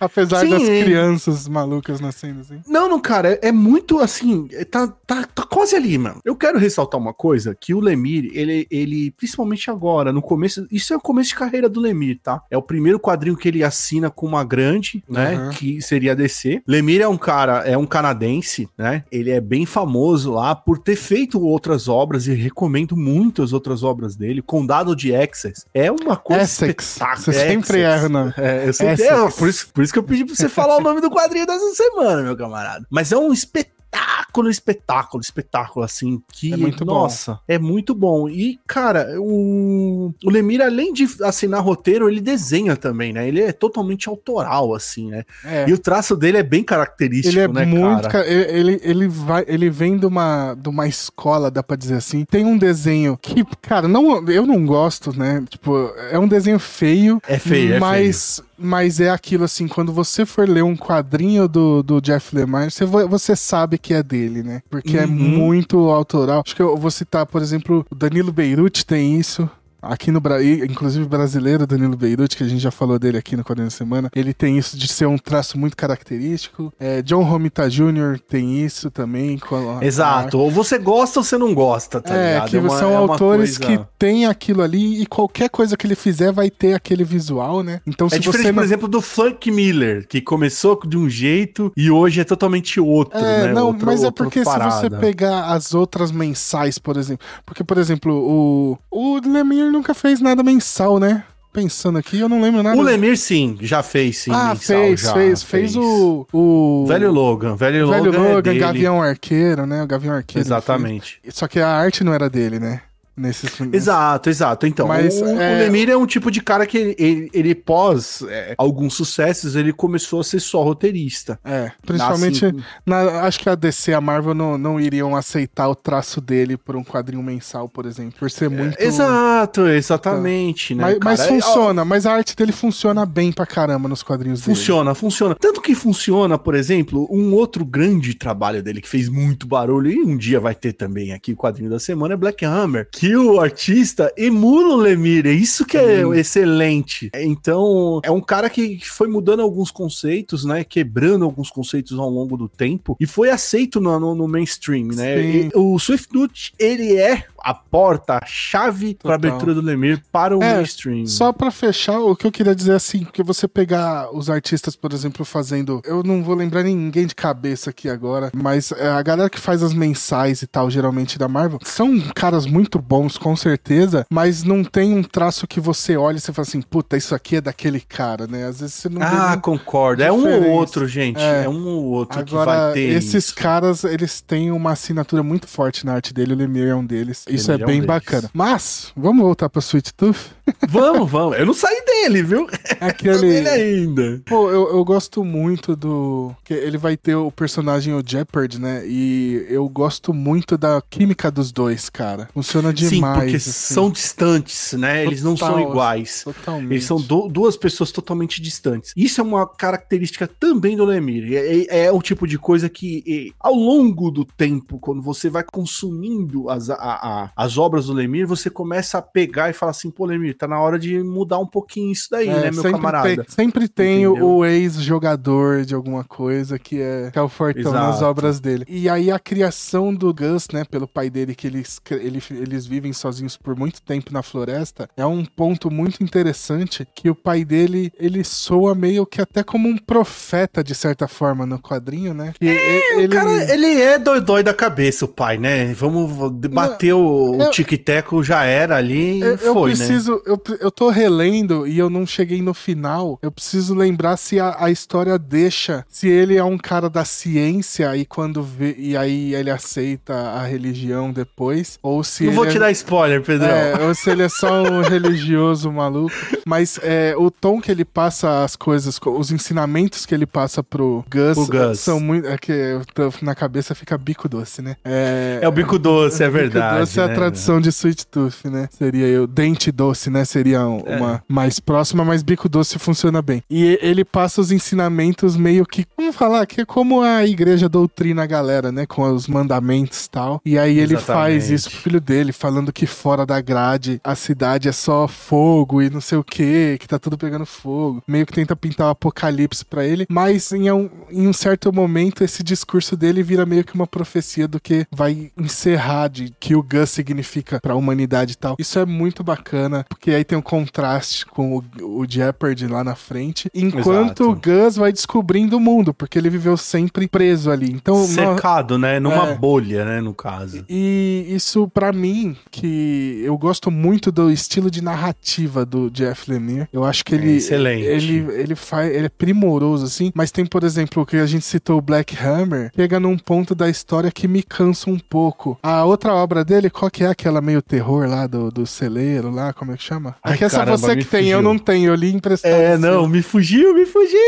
Apesar 0.01 0.41
Sim, 0.41 0.51
das 0.51 0.63
hein? 0.63 0.85
crianças 0.85 1.49
malucas 1.49 2.01
nascendo 2.01 2.41
assim. 2.41 2.61
Não, 2.67 2.89
não, 2.89 3.01
cara, 3.01 3.33
é, 3.35 3.49
é 3.49 3.53
muito 3.53 3.99
assim, 3.99 4.49
é- 4.53 4.65
tá, 4.65 4.87
tá, 5.07 5.25
tá 5.35 5.43
quase 5.45 5.75
ali, 5.75 5.97
mano. 5.99 6.21
Eu 6.25 6.37
quero 6.37 6.59
ressaltar 6.59 7.01
uma 7.01 7.13
coisa, 7.15 7.55
que 7.59 7.75
o 7.75 7.81
Lemir, 7.81 8.31
ele, 8.35 8.67
ele, 8.71 9.11
principalmente 9.13 9.71
agora, 9.71 10.13
no 10.13 10.23
começo, 10.23 10.67
isso 10.71 10.93
é 10.93 10.97
o 10.97 11.01
começo 11.01 11.31
de 11.31 11.37
carreira 11.37 11.69
do 11.69 11.81
Lemir, 11.81 12.21
tá? 12.23 12.43
É 12.51 12.57
o 12.57 12.63
primeiro 12.63 12.99
quadrinho 13.01 13.37
que 13.37 13.49
ele 13.49 13.63
assina 13.65 14.11
com 14.11 14.27
uma 14.27 14.45
grande, 14.45 15.03
né, 15.09 15.37
Uhum. 15.39 15.51
que 15.51 15.81
seria 15.83 16.13
a 16.13 16.15
DC. 16.15 16.63
Lemir 16.67 17.01
é 17.01 17.09
um 17.09 17.19
cara, 17.19 17.59
é 17.67 17.77
um 17.77 17.87
canadense, 17.87 18.69
né, 18.77 19.05
ele 19.11 19.31
é 19.31 19.41
bem 19.41 19.67
famoso 19.67 20.33
lá 20.33 20.55
por 20.55 20.79
ter 20.79 20.97
feito 20.97 21.41
outras 21.41 21.89
obras 21.89 22.27
e 22.27 22.35
recomendo 22.35 22.97
muito 22.97 23.43
as 23.43 23.53
outras 23.53 23.83
obras 23.83 24.17
dele. 24.17 24.43
Condado 24.43 24.95
de 24.95 25.13
Essex 25.13 25.67
é 25.75 25.91
uma 25.91 26.17
coisa 26.17 26.43
Essex. 26.45 26.99
Você 27.17 27.33
sempre 27.33 27.81
erra 27.81 28.09
nome. 28.09 28.33
É, 28.37 28.69
eu 28.69 28.73
sempre 28.73 29.03
erro, 29.05 29.31
por 29.33 29.49
isso, 29.49 29.69
por 29.73 29.83
isso 29.83 29.88
que 29.93 29.99
eu 29.99 30.03
pedi 30.03 30.25
pra 30.25 30.35
você 30.35 30.49
falar 30.49 30.77
o 30.77 30.81
nome 30.83 31.01
do 31.01 31.11
quadrinho 31.11 31.47
dessa 31.47 31.75
semana, 31.75 32.23
meu 32.23 32.37
camarada. 32.37 32.87
Mas 32.91 33.13
é 33.13 33.17
um 33.17 33.33
espetáculo, 33.33 34.51
espetáculo, 34.51 35.21
espetáculo, 35.23 35.85
assim, 35.85 36.23
que, 36.31 36.53
É 36.53 36.57
muito 36.57 36.85
bom. 36.85 36.93
nossa, 36.93 37.41
é 37.49 37.59
muito 37.59 37.95
bom. 37.95 38.29
E, 38.29 38.59
cara, 38.67 39.15
o, 39.19 40.13
o 40.25 40.31
Lemir, 40.31 40.61
além 40.63 40.93
de 40.93 41.09
assinar 41.25 41.63
roteiro, 41.63 42.09
ele 42.09 42.21
desenha 42.21 42.77
também, 42.77 43.13
né? 43.15 43.27
Ele 43.27 43.41
é 43.41 43.51
totalmente 43.51 44.07
autoral, 44.09 44.75
assim, 44.75 45.09
né? 45.11 45.25
É. 45.45 45.65
E 45.69 45.73
o 45.73 45.79
traço 45.79 46.15
dele 46.17 46.37
é 46.39 46.43
bem 46.43 46.63
característico, 46.63 47.35
Ele 47.35 47.41
é 47.41 47.49
né, 47.49 47.65
muito. 47.65 48.03
cara? 48.03 48.25
ca- 48.25 48.27
Ele, 48.27 48.79
ele, 48.83 49.09
vai, 49.09 49.45
ele 49.49 49.71
vem 49.71 49.97
de 49.97 50.05
uma, 50.07 50.55
de 50.55 50.69
uma 50.69 50.87
escola, 50.87 51.51
dá 51.51 51.63
pra 51.63 51.77
dizer 51.77 51.95
assim. 51.95 52.25
Tem 52.27 52.45
um 52.45 52.59
desenho 52.59 53.17
que, 53.21 53.43
cara, 53.63 53.89
não, 53.89 54.29
eu 54.29 54.47
não 54.47 54.65
gosto, 54.67 55.17
né? 55.19 55.43
Tipo, 55.49 55.93
é 56.11 56.19
um 56.19 56.29
desenho 56.29 56.59
feio. 56.59 57.21
É 57.27 57.39
feio, 57.39 57.75
é 57.75 57.81
mas, 57.81 58.43
mas 58.59 59.01
é 59.01 59.11
aquilo 59.11 59.45
assim, 59.45 59.69
quando 59.69 59.93
você 59.93 60.27
for 60.27 60.49
ler 60.49 60.63
um 60.65 60.77
quadrinho 60.77 61.47
do, 61.49 61.83
do 61.83 62.01
Jeff 62.01 62.35
Lemire, 62.35 62.71
você, 62.71 62.85
você 62.85 63.37
sabe 63.37 63.79
que 63.79 63.95
é 63.95 64.03
dele, 64.03 64.43
né? 64.43 64.63
Porque 64.69 64.97
é 64.97 65.07
Uhum. 65.07 65.13
muito 65.13 65.79
autoral. 65.91 66.43
Acho 66.45 66.57
que 66.57 66.63
eu 66.63 66.77
vou 66.77 66.91
citar, 66.91 67.25
por 67.27 67.41
exemplo, 67.41 67.87
o 67.91 67.95
Danilo 67.95 68.33
Beirute 68.33 68.85
tem 68.85 69.19
isso. 69.19 69.49
Aqui 69.81 70.11
no 70.11 70.21
Brasil, 70.21 70.65
inclusive 70.65 71.07
brasileiro, 71.07 71.67
Danilo 71.67 71.97
Beirute, 71.97 72.37
que 72.37 72.43
a 72.43 72.49
gente 72.49 72.61
já 72.61 72.71
falou 72.71 72.99
dele 72.99 73.19
aqui 73.19 73.37
no 73.37 73.45
Quadrinho 73.45 73.69
da 73.69 73.75
Semana, 73.75 74.11
ele 74.15 74.35
tem 74.35 74.59
isso 74.59 74.77
de 74.77 74.89
ser 74.89 75.07
um 75.07 75.17
traço 75.17 75.59
muito 75.59 75.77
característico. 75.77 76.73
É, 76.79 77.03
John 77.03 77.23
Romita 77.23 77.69
Jr. 77.69 78.19
tem 78.29 78.65
isso 78.65 78.91
também. 78.91 79.39
A, 79.81 79.85
Exato. 79.85 80.39
A... 80.39 80.41
Ou 80.41 80.51
você 80.51 80.79
gosta 80.79 81.21
ou 81.21 81.25
você 81.25 81.39
não 81.39 81.55
gosta, 81.55 82.01
tá 82.01 82.15
é, 82.15 82.35
ligado? 82.35 82.51
Que 82.51 82.57
é 82.57 82.61
uma, 82.61 82.71
são 82.71 82.93
é 82.93 82.97
autores 82.97 83.59
coisa... 83.59 83.79
que 83.79 83.89
tem 83.99 84.27
aquilo 84.27 84.63
ali 84.63 85.03
e 85.03 85.07
qualquer 85.07 85.49
coisa 85.49 85.77
que 85.77 85.87
ele 85.87 85.95
fizer 85.95 86.33
vai 86.33 86.51
ter 86.51 86.75
aquele 86.75 87.05
visual, 87.05 87.63
né? 87.63 87.81
Então, 87.87 88.07
é 88.09 88.11
se 88.11 88.17
é 88.17 88.19
diferente, 88.19 88.43
você 88.43 88.53
não... 88.53 88.55
por 88.55 88.65
exemplo, 88.65 88.89
do 88.89 89.01
Frank 89.01 89.51
Miller, 89.51 90.07
que 90.07 90.21
começou 90.21 90.81
de 90.87 90.97
um 90.97 91.09
jeito 91.09 91.73
e 91.77 91.91
hoje 91.91 92.21
é 92.21 92.25
totalmente 92.25 92.81
outro, 92.81 93.19
é, 93.19 93.47
né? 93.49 93.53
Não, 93.53 93.69
outro, 93.69 93.87
mas 93.87 94.03
é 94.03 94.11
porque 94.11 94.45
se 94.45 94.59
você 94.59 94.91
pegar 94.91 95.47
as 95.53 95.75
outras 95.75 96.11
mensais, 96.11 96.79
por 96.79 96.97
exemplo. 96.97 97.27
Porque, 97.45 97.63
por 97.63 97.79
exemplo, 97.79 98.13
o, 98.13 98.79
o 98.91 99.21
Lemire 99.21 99.68
nunca 99.71 99.95
fez 99.95 100.21
nada 100.21 100.43
mensal, 100.43 100.99
né? 100.99 101.25
Pensando 101.53 101.99
aqui, 101.99 102.21
eu 102.21 102.29
não 102.29 102.43
lembro 102.43 102.63
nada. 102.63 102.77
O 102.77 102.83
Lemir, 102.83 103.17
sim, 103.17 103.57
já 103.61 103.83
fez, 103.83 104.19
sim. 104.19 104.31
Ah, 104.33 104.51
mensal, 104.51 104.77
fez, 104.77 105.01
já, 105.01 105.13
fez, 105.13 105.43
fez, 105.43 105.73
fez. 105.73 105.77
o, 105.77 106.27
o. 106.33 106.85
Velho 106.87 107.11
Logan. 107.11 107.57
Velho, 107.57 107.89
Velho 107.89 108.05
Logan, 108.05 108.35
Logan 108.35 108.55
é 108.55 108.59
Gavião 108.59 109.03
Arqueiro, 109.03 109.67
né? 109.67 109.83
O 109.83 109.87
Gavião 109.87 110.15
Arqueiro. 110.15 110.47
Exatamente. 110.47 111.21
Só 111.31 111.49
que 111.49 111.59
a 111.59 111.69
arte 111.69 112.05
não 112.05 112.13
era 112.13 112.29
dele, 112.29 112.59
né? 112.59 112.83
Nesses, 113.19 113.51
exato, 113.73 114.31
exato. 114.31 114.67
Então, 114.67 114.87
Mas, 114.87 115.21
o, 115.21 115.27
é... 115.27 115.57
o 115.57 115.59
Lemire 115.59 115.91
é 115.91 115.97
um 115.97 116.07
tipo 116.07 116.31
de 116.31 116.41
cara 116.41 116.67
que 116.67 116.79
ele, 116.79 116.97
ele, 116.99 117.31
ele 117.33 117.55
pós 117.55 118.23
é, 118.29 118.55
alguns 118.57 118.95
sucessos, 118.95 119.57
ele 119.57 119.73
começou 119.73 120.21
a 120.21 120.25
ser 120.25 120.41
só 120.41 120.63
roteirista. 120.63 121.39
É, 121.45 121.73
principalmente, 121.85 122.47
assim, 122.47 122.63
na, 122.87 123.23
acho 123.23 123.41
que 123.41 123.49
a 123.49 123.55
DC, 123.55 123.93
a 123.93 124.01
Marvel 124.01 124.35
não, 124.35 124.57
não 124.57 124.81
iriam 124.81 125.17
aceitar 125.17 125.69
o 125.69 125.75
traço 125.75 126.21
dele 126.21 126.57
por 126.57 126.77
um 126.77 126.85
quadrinho 126.85 127.23
mensal, 127.23 127.69
por 127.69 127.87
exemplo, 127.87 128.15
por 128.19 128.31
ser 128.31 128.49
muito... 128.49 128.79
É, 128.79 128.85
exato, 128.85 129.67
exatamente, 129.67 130.75
né, 130.75 130.97
Mas, 131.03 131.19
mas 131.19 131.27
funciona, 131.27 131.85
mas 131.85 132.07
a 132.07 132.13
arte 132.13 132.37
dele 132.37 132.53
funciona 132.53 133.05
bem 133.05 133.33
pra 133.33 133.47
caramba 133.47 133.89
nos 133.89 134.03
quadrinhos 134.03 134.41
funciona, 134.41 134.93
dele. 134.93 134.95
Funciona, 134.95 135.35
funciona. 135.35 135.35
Tanto 135.35 135.61
que 135.61 135.75
funciona, 135.75 136.39
por 136.39 136.55
exemplo, 136.55 137.09
um 137.11 137.35
outro 137.35 137.65
grande 137.65 138.15
trabalho 138.15 138.63
dele 138.63 138.81
que 138.81 138.89
fez 138.89 139.09
muito 139.09 139.47
barulho, 139.47 139.91
e 139.91 139.99
um 139.99 140.17
dia 140.17 140.39
vai 140.39 140.55
ter 140.55 140.73
também 140.73 141.13
aqui 141.13 141.33
o 141.33 141.37
quadrinho 141.37 141.71
da 141.71 141.79
semana, 141.79 142.15
é 142.15 142.17
Black 142.17 142.45
Hammer, 142.45 142.89
que 142.93 143.08
que 143.09 143.17
o 143.17 143.41
artista 143.41 144.13
emula 144.19 144.75
o 144.75 144.77
Lemire. 144.77 145.31
Isso 145.31 145.65
que 145.65 145.79
é 145.79 146.03
Sim. 146.03 146.15
excelente. 146.15 147.11
Então, 147.15 148.01
é 148.05 148.11
um 148.11 148.21
cara 148.21 148.51
que 148.51 148.81
foi 148.87 149.09
mudando 149.09 149.41
alguns 149.41 149.71
conceitos, 149.71 150.45
né? 150.45 150.63
Quebrando 150.63 151.25
alguns 151.25 151.51
conceitos 151.51 151.99
ao 151.99 152.11
longo 152.11 152.37
do 152.37 152.51
tempo 152.51 152.97
e 153.01 153.07
foi 153.07 153.31
aceito 153.31 153.81
no, 153.81 153.99
no, 153.99 154.15
no 154.15 154.29
mainstream, 154.29 154.89
né? 154.89 155.23
E, 155.23 155.51
o 155.55 155.79
Swiftnut, 155.79 156.53
ele 156.59 156.97
é 156.97 157.25
a 157.43 157.55
porta, 157.55 158.19
a 158.23 158.27
chave 158.27 158.95
para 158.95 159.15
abertura 159.15 159.55
do 159.55 159.61
Lemir 159.61 160.03
para 160.13 160.37
o 160.37 160.43
é, 160.43 160.57
mainstream. 160.57 161.07
Só 161.07 161.33
para 161.33 161.51
fechar, 161.51 161.99
o 162.01 162.15
que 162.15 162.27
eu 162.27 162.33
queria 162.33 162.55
dizer 162.55 162.73
é 162.73 162.77
assim, 162.77 163.05
que 163.05 163.23
você 163.23 163.49
pegar 163.49 164.15
os 164.15 164.29
artistas, 164.29 164.77
por 164.77 164.93
exemplo, 164.93 165.25
fazendo, 165.25 165.81
eu 165.85 166.03
não 166.03 166.23
vou 166.23 166.35
lembrar 166.35 166.63
ninguém 166.63 167.07
de 167.07 167.15
cabeça 167.15 167.71
aqui 167.71 167.89
agora, 167.89 168.31
mas 168.35 168.73
é, 168.73 168.89
a 168.89 169.03
galera 169.03 169.31
que 169.31 169.41
faz 169.41 169.63
as 169.63 169.73
mensais 169.73 170.43
e 170.43 170.47
tal, 170.47 170.71
geralmente 170.71 171.19
da 171.19 171.29
Marvel, 171.29 171.59
são 171.63 171.99
caras 172.15 172.45
muito 172.45 172.79
bons, 172.79 172.98
com 173.07 173.37
certeza, 173.37 174.07
mas 174.11 174.43
não 174.43 174.65
tem 174.65 174.95
um 174.95 175.03
traço 175.03 175.47
que 175.47 175.61
você 175.61 175.97
olha 175.97 176.17
e 176.17 176.21
você 176.21 176.33
fala 176.33 176.49
assim, 176.49 176.61
puta, 176.63 176.97
isso 176.97 177.15
aqui 177.15 177.37
é 177.37 177.41
daquele 177.41 177.81
cara, 177.81 178.27
né? 178.27 178.47
Às 178.47 178.61
vezes 178.61 178.75
você 178.75 178.89
não 178.89 179.03
Ah, 179.03 179.37
concordo. 179.37 180.03
É 180.03 180.11
um 180.11 180.27
ou 180.27 180.51
outro, 180.51 180.89
gente. 180.89 181.21
É, 181.21 181.45
é 181.45 181.49
um 181.49 181.67
ou 181.67 181.85
outro 181.85 182.19
agora, 182.19 182.51
que 182.51 182.57
vai 182.57 182.73
ter. 182.73 182.89
Esses 182.97 183.27
isso. 183.27 183.35
caras, 183.35 183.85
eles 183.85 184.21
têm 184.21 184.51
uma 184.51 184.73
assinatura 184.73 185.23
muito 185.23 185.47
forte 185.47 185.85
na 185.85 185.95
arte 185.95 186.13
dele, 186.15 186.33
o 186.33 186.37
Lemire 186.37 186.69
é 186.71 186.75
um 186.75 186.85
deles. 186.85 187.25
Isso 187.29 187.53
é 187.53 187.59
bem 187.59 187.83
bacana. 187.83 188.31
Mas, 188.33 188.93
vamos 188.97 189.23
voltar 189.23 189.49
pra 189.49 189.61
Sweet 189.61 189.95
Tooth? 189.95 190.19
Vamos, 190.67 191.11
vamos. 191.11 191.39
Eu 191.39 191.45
não 191.45 191.53
saí 191.53 191.83
dele, 191.85 192.23
viu? 192.23 192.47
Aquele... 192.81 193.27
ele 193.27 193.49
ainda. 193.49 194.23
Pô, 194.25 194.51
eu, 194.51 194.71
eu 194.71 194.85
gosto 194.85 195.23
muito 195.23 195.77
do... 195.77 196.35
que 196.43 196.55
Ele 196.55 196.79
vai 196.79 196.97
ter 196.97 197.15
o 197.15 197.31
personagem, 197.31 197.93
o 197.95 198.03
Jeopard, 198.05 198.59
né? 198.59 198.83
E 198.87 199.47
eu 199.49 199.69
gosto 199.69 200.15
muito 200.15 200.57
da 200.57 200.83
química 200.89 201.31
dos 201.31 201.53
dois, 201.53 201.91
cara. 201.91 202.29
Funciona 202.33 202.73
demais. 202.79 203.15
Sim, 203.15 203.21
porque 203.21 203.37
assim. 203.37 203.75
são 203.75 203.91
distantes, 203.91 204.73
né? 204.75 204.99
Total, 204.99 205.07
Eles 205.07 205.23
não 205.23 205.37
são 205.37 205.61
iguais. 205.61 206.23
Totalmente. 206.25 206.73
Eles 206.73 206.85
são 206.85 207.01
do, 207.01 207.29
duas 207.29 207.57
pessoas 207.57 207.93
totalmente 207.93 208.41
distantes. 208.41 208.93
Isso 208.97 209.21
é 209.21 209.25
uma 209.25 209.47
característica 209.47 210.27
também 210.27 210.77
do 210.77 210.85
Lemire. 210.85 211.37
É, 211.37 211.59
é, 211.59 211.85
é 211.87 211.93
o 211.93 212.01
tipo 212.01 212.27
de 212.27 212.39
coisa 212.39 212.69
que, 212.69 213.05
é, 213.07 213.35
ao 213.41 213.55
longo 213.55 214.11
do 214.11 214.25
tempo, 214.25 214.79
quando 214.79 215.03
você 215.03 215.29
vai 215.29 215.43
consumindo 215.43 216.49
as, 216.49 216.71
a, 216.71 216.75
a, 216.75 217.31
as 217.37 217.59
obras 217.59 217.87
do 217.87 217.93
Lemir, 217.93 218.27
você 218.27 218.51
começa 218.51 218.99
a 218.99 219.03
pegar 219.03 219.51
e 219.51 219.53
falar 219.53 219.71
assim, 219.71 219.91
pô, 219.91 220.05
Lemir, 220.07 220.35
tá 220.35 220.47
na 220.47 220.61
hora 220.61 220.79
de 220.79 221.03
mudar 221.03 221.39
um 221.39 221.47
pouquinho 221.47 221.93
isso 221.93 222.09
daí, 222.11 222.29
é, 222.29 222.43
né, 222.43 222.51
meu 222.51 222.63
camarada? 222.63 223.25
Tem, 223.25 223.25
sempre 223.29 223.69
tem 223.69 224.05
Entendeu? 224.05 224.27
o 224.27 224.45
ex-jogador 224.45 225.65
de 225.65 225.75
alguma 225.75 226.05
coisa 226.05 226.59
que 226.59 226.81
é, 226.81 227.11
que 227.11 227.19
é 227.19 227.23
o 227.23 227.29
fortão 227.29 227.73
Exato. 227.73 227.87
nas 227.87 228.03
obras 228.03 228.41
dele. 228.41 228.65
E 228.69 228.89
aí 228.89 229.11
a 229.11 229.19
criação 229.19 229.95
do 229.95 230.13
Gus, 230.13 230.49
né, 230.53 230.65
pelo 230.65 230.87
pai 230.87 231.11
dele, 231.11 231.35
que 231.35 231.47
eles, 231.47 231.81
ele, 231.91 232.23
eles 232.31 232.67
vivem 232.69 232.93
sozinhos 232.93 233.37
por 233.37 233.57
muito 233.57 233.83
tempo 233.83 234.13
na 234.13 234.23
floresta, 234.23 234.89
é 234.97 235.07
um 235.07 235.25
ponto 235.25 235.71
muito 235.71 236.03
interessante 236.05 236.87
que 236.95 237.11
o 237.11 237.15
pai 237.15 237.45
dele, 237.45 237.93
ele 237.99 238.23
soa 238.23 238.75
meio 238.75 239.07
que 239.07 239.21
até 239.21 239.43
como 239.43 239.69
um 239.69 239.77
profeta, 239.77 240.63
de 240.63 240.75
certa 240.75 241.09
forma, 241.09 241.47
no 241.47 241.59
quadrinho, 241.59 242.13
né? 242.13 242.33
Que 242.39 242.49
é, 242.49 242.99
ele... 242.99 243.07
o 243.07 243.11
cara, 243.11 243.53
ele 243.53 243.81
é 243.81 243.99
doidói 243.99 244.43
da 244.43 244.55
cabeça, 244.55 245.05
o 245.05 245.09
pai, 245.09 245.39
né? 245.39 245.73
Vamos 245.75 246.13
bater 246.51 246.93
o, 246.93 247.39
o 247.39 247.51
tic-teco, 247.51 248.23
já 248.23 248.45
era 248.45 248.77
ali 248.77 249.23
e 249.23 249.37
foi, 249.39 249.49
eu 249.49 249.55
né? 249.55 249.63
preciso, 249.63 250.13
né? 250.13 250.21
eu, 250.27 250.43
eu 250.61 250.71
tô 250.71 250.91
relendo 250.91 251.67
e 251.67 251.79
eu 251.79 251.89
não 251.89 252.07
cheguei 252.07 252.43
no 252.43 252.53
final. 252.53 253.19
Eu 253.23 253.33
preciso 253.33 253.75
lembrar 253.75 254.17
se 254.17 254.39
a, 254.39 254.57
a 254.59 254.71
história 254.71 255.19
deixa, 255.19 255.85
se 255.89 256.09
ele 256.09 256.37
é 256.37 256.45
um 256.45 256.59
cara 256.59 256.91
da 256.91 257.05
ciência 257.05 257.97
e 257.97 258.05
quando 258.05 258.43
vê, 258.43 258.75
e 258.79 258.97
aí 258.97 259.35
ele 259.35 259.51
aceita 259.51 260.15
a 260.15 260.45
religião 260.45 261.13
depois, 261.13 261.79
ou 261.83 262.03
se 262.05 262.25
Não 262.25 262.33
vou 262.33 262.47
é, 262.47 262.51
te 262.59 262.61
dar 262.61 262.71
spoiler, 262.73 263.23
Pedro. 263.23 263.47
É, 263.47 263.87
ou 263.87 263.95
se 263.95 264.11
ele 264.11 264.23
é 264.23 264.29
só 264.29 264.63
um 264.63 264.83
religioso 264.89 265.71
maluco. 265.71 266.15
Mas 266.45 266.79
é, 266.83 267.15
o 267.17 267.31
tom 267.31 267.61
que 267.61 267.71
ele 267.71 267.85
passa 267.85 268.43
as 268.43 268.57
coisas, 268.57 268.99
os 269.05 269.31
ensinamentos 269.31 270.05
que 270.05 270.15
ele 270.15 270.27
passa 270.27 270.63
pro 270.63 271.05
Gus, 271.09 271.49
Gus. 271.49 271.81
são 271.81 272.01
muito. 272.01 272.27
É 272.29 272.37
que 272.37 272.81
na 273.23 273.35
cabeça 273.35 273.75
fica 273.75 273.97
bico 273.97 274.29
doce, 274.29 274.61
né? 274.61 274.77
É, 274.85 275.41
é 275.43 275.49
o 275.49 275.53
bico 275.53 275.79
doce, 275.79 276.23
é 276.23 276.29
verdade. 276.31 276.67
Bico 276.67 276.81
doce 276.81 276.97
né? 276.97 277.03
é 277.03 277.07
a 277.07 277.09
né? 277.09 277.15
tradução 277.15 277.61
de 277.61 277.69
Sweet 277.69 278.07
Tooth, 278.09 278.45
né? 278.47 278.69
Seria 278.71 279.07
eu, 279.07 279.27
dente 279.27 279.71
doce, 279.71 280.11
né? 280.11 280.25
Seria 280.25 280.59
é. 280.59 280.63
uma 280.97 281.23
mais 281.29 281.61
próxima, 281.61 282.05
mas 282.05 282.23
bico 282.23 282.49
doce 282.49 282.79
funciona 282.79 283.23
bem. 283.23 283.43
E 283.49 283.79
ele 283.81 284.05
passa 284.05 284.41
os 284.41 284.51
ensinamentos 284.51 285.37
meio 285.37 285.65
que, 285.65 285.87
vamos 285.97 286.17
falar, 286.17 286.47
que 286.47 286.63
é 286.63 286.65
como 286.65 287.03
a 287.03 287.25
igreja 287.25 287.69
doutrina 287.69 288.25
a 288.25 288.27
galera, 288.27 288.73
né? 288.73 288.87
Com 288.87 289.03
os 289.03 289.29
mandamentos 289.29 290.07
e 290.07 290.11
tal. 290.11 290.41
E 290.45 290.59
aí 290.59 290.79
ele 290.79 290.95
Exatamente. 290.95 291.05
faz 291.07 291.51
isso 291.51 291.71
pro 291.71 291.79
filho 291.79 292.01
dele, 292.01 292.33
falando 292.49 292.73
que 292.73 292.87
fora 292.87 293.27
da 293.27 293.43
grade 293.43 294.01
a 294.03 294.15
cidade 294.15 294.71
é 294.71 294.73
só 294.73 295.07
fogo 295.07 295.83
e 295.83 295.91
não 295.91 296.01
sei 296.01 296.17
o 296.17 296.25
que, 296.25 296.79
que 296.81 296.89
tá 296.89 296.99
tudo 296.99 297.19
pegando 297.19 297.45
fogo. 297.45 298.03
Meio 298.09 298.25
que 298.25 298.33
tenta 298.33 298.57
pintar 298.57 298.87
o 298.87 298.91
apocalipse 298.91 299.67
para 299.67 299.85
ele, 299.85 300.07
mas 300.09 300.51
em 300.51 300.73
um, 300.73 300.89
em 301.11 301.29
um 301.29 301.33
certo 301.35 301.71
momento 301.71 302.25
esse 302.25 302.43
discurso 302.43 302.97
dele 302.97 303.23
vira 303.23 303.45
meio 303.45 303.63
que 303.65 303.75
uma 303.75 303.87
profecia 303.87 304.49
do 304.49 304.59
que 304.59 304.87
vai 304.91 305.31
encerrar 305.37 306.09
de 306.09 306.35
que 306.41 306.57
o 306.57 306.63
Gus 306.63 306.89
significa 306.89 307.61
para 307.61 307.75
a 307.75 307.77
humanidade 307.77 308.33
e 308.33 308.37
tal. 308.37 308.57
Isso 308.59 308.79
é 308.79 308.87
muito 308.87 309.23
bacana, 309.23 309.85
porque 309.87 310.13
aí 310.13 310.25
tem 310.25 310.39
um 310.39 310.43
contraste 310.43 311.27
com 311.27 311.59
o, 311.59 312.01
o 312.01 312.07
Jeopardy 312.09 312.67
lá 312.67 312.83
na 312.83 312.95
frente, 312.95 313.51
enquanto 313.55 314.23
Exato. 314.23 314.31
o 314.31 314.35
Gus 314.35 314.77
vai 314.77 314.91
descobrindo 314.91 315.59
o 315.59 315.61
mundo, 315.61 315.93
porque 315.93 316.19
ele 316.19 316.31
viveu 316.31 316.57
sempre 316.57 317.09
preso 317.09 317.51
ali. 317.51 317.71
Então, 317.71 318.07
cercado, 318.07 318.79
no... 318.79 318.87
né, 318.87 318.99
numa 318.99 319.33
é. 319.33 319.35
bolha, 319.35 319.85
né, 319.85 320.01
no 320.01 320.15
caso. 320.15 320.65
E 320.67 321.27
isso 321.29 321.69
para 321.69 321.93
mim 321.93 322.38
que 322.51 323.21
eu 323.25 323.37
gosto 323.37 323.71
muito 323.71 324.11
do 324.11 324.31
estilo 324.31 324.71
de 324.71 324.83
narrativa 324.83 325.65
do 325.65 325.91
Jeff 325.91 326.31
Lemire. 326.31 326.69
Eu 326.73 326.85
acho 326.85 327.05
que 327.05 327.15
ele 327.15 327.33
é 327.33 327.37
excelente. 327.37 327.85
Ele 327.85 328.19
ele 328.33 328.55
faz, 328.55 328.95
ele 328.95 329.07
é 329.07 329.09
primoroso 329.09 329.85
assim, 329.85 330.11
mas 330.15 330.31
tem, 330.31 330.45
por 330.47 330.65
exemplo, 330.65 331.03
o 331.03 331.07
que 331.07 331.17
a 331.17 331.27
gente 331.27 331.45
citou 331.45 331.79
o 331.79 331.83
Black 331.83 332.17
Hammer, 332.17 332.71
pega 332.75 332.99
num 332.99 333.17
ponto 333.17 333.55
da 333.55 333.69
história 333.69 334.11
que 334.11 334.29
me 334.29 334.43
cansa 334.43 334.91
um 334.91 334.99
pouco. 334.99 335.59
A 335.63 335.85
outra 335.85 336.15
obra 336.15 336.45
dele, 336.45 336.71
qual 336.71 336.91
que 336.91 337.05
é 337.05 337.09
aquela 337.09 337.41
meio 337.41 337.63
terror 337.63 338.09
lá 338.09 338.27
do, 338.27 338.51
do 338.51 338.67
celeiro 338.67 339.31
lá, 339.31 339.53
como 339.53 339.73
é 339.73 339.77
que 339.77 339.83
chama? 339.83 340.17
Ai, 340.23 340.35
é 340.35 340.37
que 340.37 340.45
essa 340.45 340.59
caramba, 340.59 340.79
você 340.79 340.97
que 340.97 341.05
tem, 341.05 341.29
eu 341.29 341.43
não 341.43 341.59
tenho, 341.59 341.91
eu 341.91 341.95
li 341.95 342.13
emprestado. 342.13 342.53
É, 342.53 342.77
não, 342.79 343.09
me 343.09 343.23
fugiu, 343.23 343.75
me 343.75 343.87
fugiu, 343.87 344.19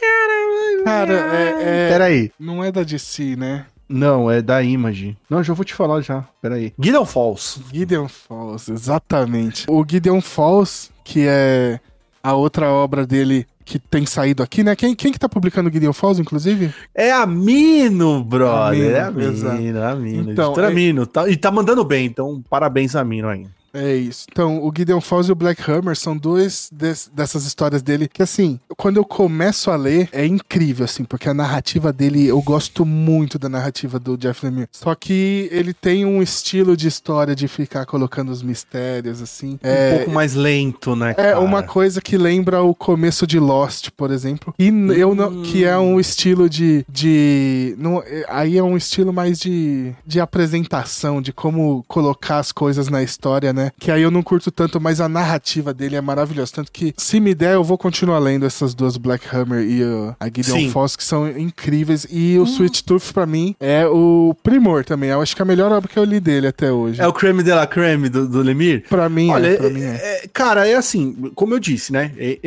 cara. 0.00 0.36
Cara, 0.84 1.12
é, 1.12 1.86
é... 1.86 1.88
Peraí. 1.90 2.30
Não 2.38 2.62
é 2.62 2.70
da 2.70 2.82
DC, 2.82 3.36
né? 3.36 3.66
Não, 3.88 4.30
é 4.30 4.42
da 4.42 4.62
Image. 4.62 5.16
Não, 5.30 5.42
já 5.42 5.54
vou 5.54 5.64
te 5.64 5.74
falar 5.74 6.00
já. 6.00 6.24
Peraí. 6.42 6.72
Gideon 6.78 7.04
Falls. 7.04 7.60
Gideon 7.72 8.08
Falls, 8.08 8.70
exatamente. 8.70 9.66
O 9.68 9.84
Gideon 9.88 10.20
Falls, 10.20 10.90
que 11.04 11.24
é 11.26 11.78
a 12.22 12.34
outra 12.34 12.68
obra 12.70 13.06
dele 13.06 13.46
que 13.64 13.78
tem 13.78 14.06
saído 14.06 14.42
aqui, 14.42 14.62
né? 14.62 14.76
Quem, 14.76 14.94
quem 14.94 15.12
que 15.12 15.18
tá 15.18 15.28
publicando 15.28 15.70
Gideon 15.70 15.92
Falls, 15.92 16.20
inclusive? 16.20 16.72
É 16.94 17.12
a 17.12 17.26
Mino, 17.26 18.22
brother. 18.22 18.96
Amino, 18.96 18.96
é 18.96 19.00
a 19.00 19.10
Mino, 19.54 19.82
a 19.82 19.94
Mino. 19.94 20.32
Então, 20.32 20.54
é... 20.54 20.70
Mino. 20.70 21.06
Tá, 21.06 21.28
e 21.28 21.36
tá 21.36 21.50
mandando 21.50 21.84
bem, 21.84 22.06
então 22.06 22.42
parabéns 22.48 22.94
a 22.94 23.04
Mino 23.04 23.28
aí. 23.28 23.46
É 23.78 23.94
isso. 23.94 24.26
Então, 24.30 24.58
o 24.64 24.72
Gideon 24.76 25.00
Falls 25.00 25.28
e 25.28 25.32
o 25.32 25.34
Black 25.34 25.62
Hammer 25.70 25.96
são 25.96 26.16
dois 26.16 26.70
des- 26.72 27.10
dessas 27.12 27.44
histórias 27.44 27.82
dele 27.82 28.08
que, 28.08 28.22
assim, 28.22 28.58
quando 28.76 28.96
eu 28.96 29.04
começo 29.04 29.70
a 29.70 29.76
ler, 29.76 30.08
é 30.12 30.24
incrível, 30.26 30.84
assim, 30.84 31.04
porque 31.04 31.28
a 31.28 31.34
narrativa 31.34 31.92
dele, 31.92 32.26
eu 32.26 32.40
gosto 32.40 32.84
muito 32.86 33.38
da 33.38 33.48
narrativa 33.48 33.98
do 33.98 34.16
Jeff 34.16 34.44
Lemire. 34.44 34.68
Só 34.72 34.94
que 34.94 35.48
ele 35.52 35.74
tem 35.74 36.04
um 36.06 36.22
estilo 36.22 36.76
de 36.76 36.88
história 36.88 37.34
de 37.34 37.46
ficar 37.48 37.84
colocando 37.86 38.30
os 38.30 38.42
mistérios, 38.42 39.20
assim. 39.20 39.58
É, 39.62 39.92
Um 39.92 39.96
pouco 39.98 40.10
mais 40.12 40.34
lento, 40.34 40.96
né, 40.96 41.10
é 41.10 41.14
cara? 41.14 41.40
uma 41.40 41.62
coisa 41.62 42.00
que 42.00 42.16
lembra 42.16 42.62
o 42.62 42.74
começo 42.74 43.26
de 43.26 43.38
Lost, 43.38 43.90
por 43.96 44.10
exemplo. 44.10 44.54
E 44.58 44.68
n- 44.70 44.94
eu 44.98 45.14
não, 45.14 45.42
que 45.42 45.64
é 45.64 45.76
um 45.78 46.00
estilo 46.00 46.48
de. 46.48 46.84
de 46.88 47.74
não, 47.78 48.02
é- 48.02 48.24
aí 48.28 48.56
é 48.56 48.62
um 48.62 48.76
estilo 48.76 49.12
mais 49.12 49.38
de, 49.38 49.92
de 50.06 50.20
apresentação, 50.20 51.20
de 51.20 51.32
como 51.32 51.84
colocar 51.88 52.38
as 52.38 52.52
coisas 52.52 52.88
na 52.88 53.02
história, 53.02 53.52
né? 53.52 53.65
Que 53.78 53.90
aí 53.90 54.02
eu 54.02 54.10
não 54.10 54.22
curto 54.22 54.50
tanto, 54.50 54.80
mas 54.80 55.00
a 55.00 55.08
narrativa 55.08 55.72
dele 55.72 55.96
é 55.96 56.00
maravilhosa. 56.00 56.52
Tanto 56.54 56.72
que, 56.72 56.94
se 56.96 57.20
me 57.20 57.34
der, 57.34 57.54
eu 57.54 57.64
vou 57.64 57.78
continuar 57.78 58.18
lendo 58.18 58.46
essas 58.46 58.74
duas 58.74 58.96
Black 58.96 59.26
Hammer 59.34 59.62
e 59.62 59.82
uh, 59.82 60.16
a 60.18 60.26
Gideon 60.26 60.56
Sim. 60.56 60.70
Falls, 60.70 60.96
que 60.96 61.04
são 61.04 61.28
incríveis. 61.28 62.06
E 62.10 62.38
o 62.38 62.44
Sweet 62.44 62.84
Tooth, 62.84 63.12
pra 63.12 63.26
mim, 63.26 63.54
é 63.60 63.86
o 63.86 64.34
primor 64.42 64.84
também. 64.84 65.10
Eu 65.10 65.20
acho 65.20 65.34
que 65.34 65.42
é 65.42 65.44
a 65.44 65.46
melhor 65.46 65.72
obra 65.72 65.88
que 65.88 65.98
eu 65.98 66.04
li 66.04 66.20
dele 66.20 66.46
até 66.46 66.70
hoje. 66.70 67.00
É 67.00 67.06
o 67.06 67.12
creme 67.12 67.42
de 67.42 67.52
la 67.52 67.66
creme 67.66 68.08
do, 68.08 68.28
do 68.28 68.42
Lemir? 68.42 68.84
Pra 68.88 69.08
mim, 69.08 69.30
Olha, 69.30 69.48
é, 69.48 69.56
pra 69.56 69.70
mim 69.70 69.82
é. 69.82 69.94
é- 69.94 70.28
cara, 70.32 70.66
é 70.66 70.74
assim, 70.74 71.12
como 71.34 71.54
eu 71.54 71.58
disse, 71.58 71.92
né? 71.92 72.12
É, 72.16 72.38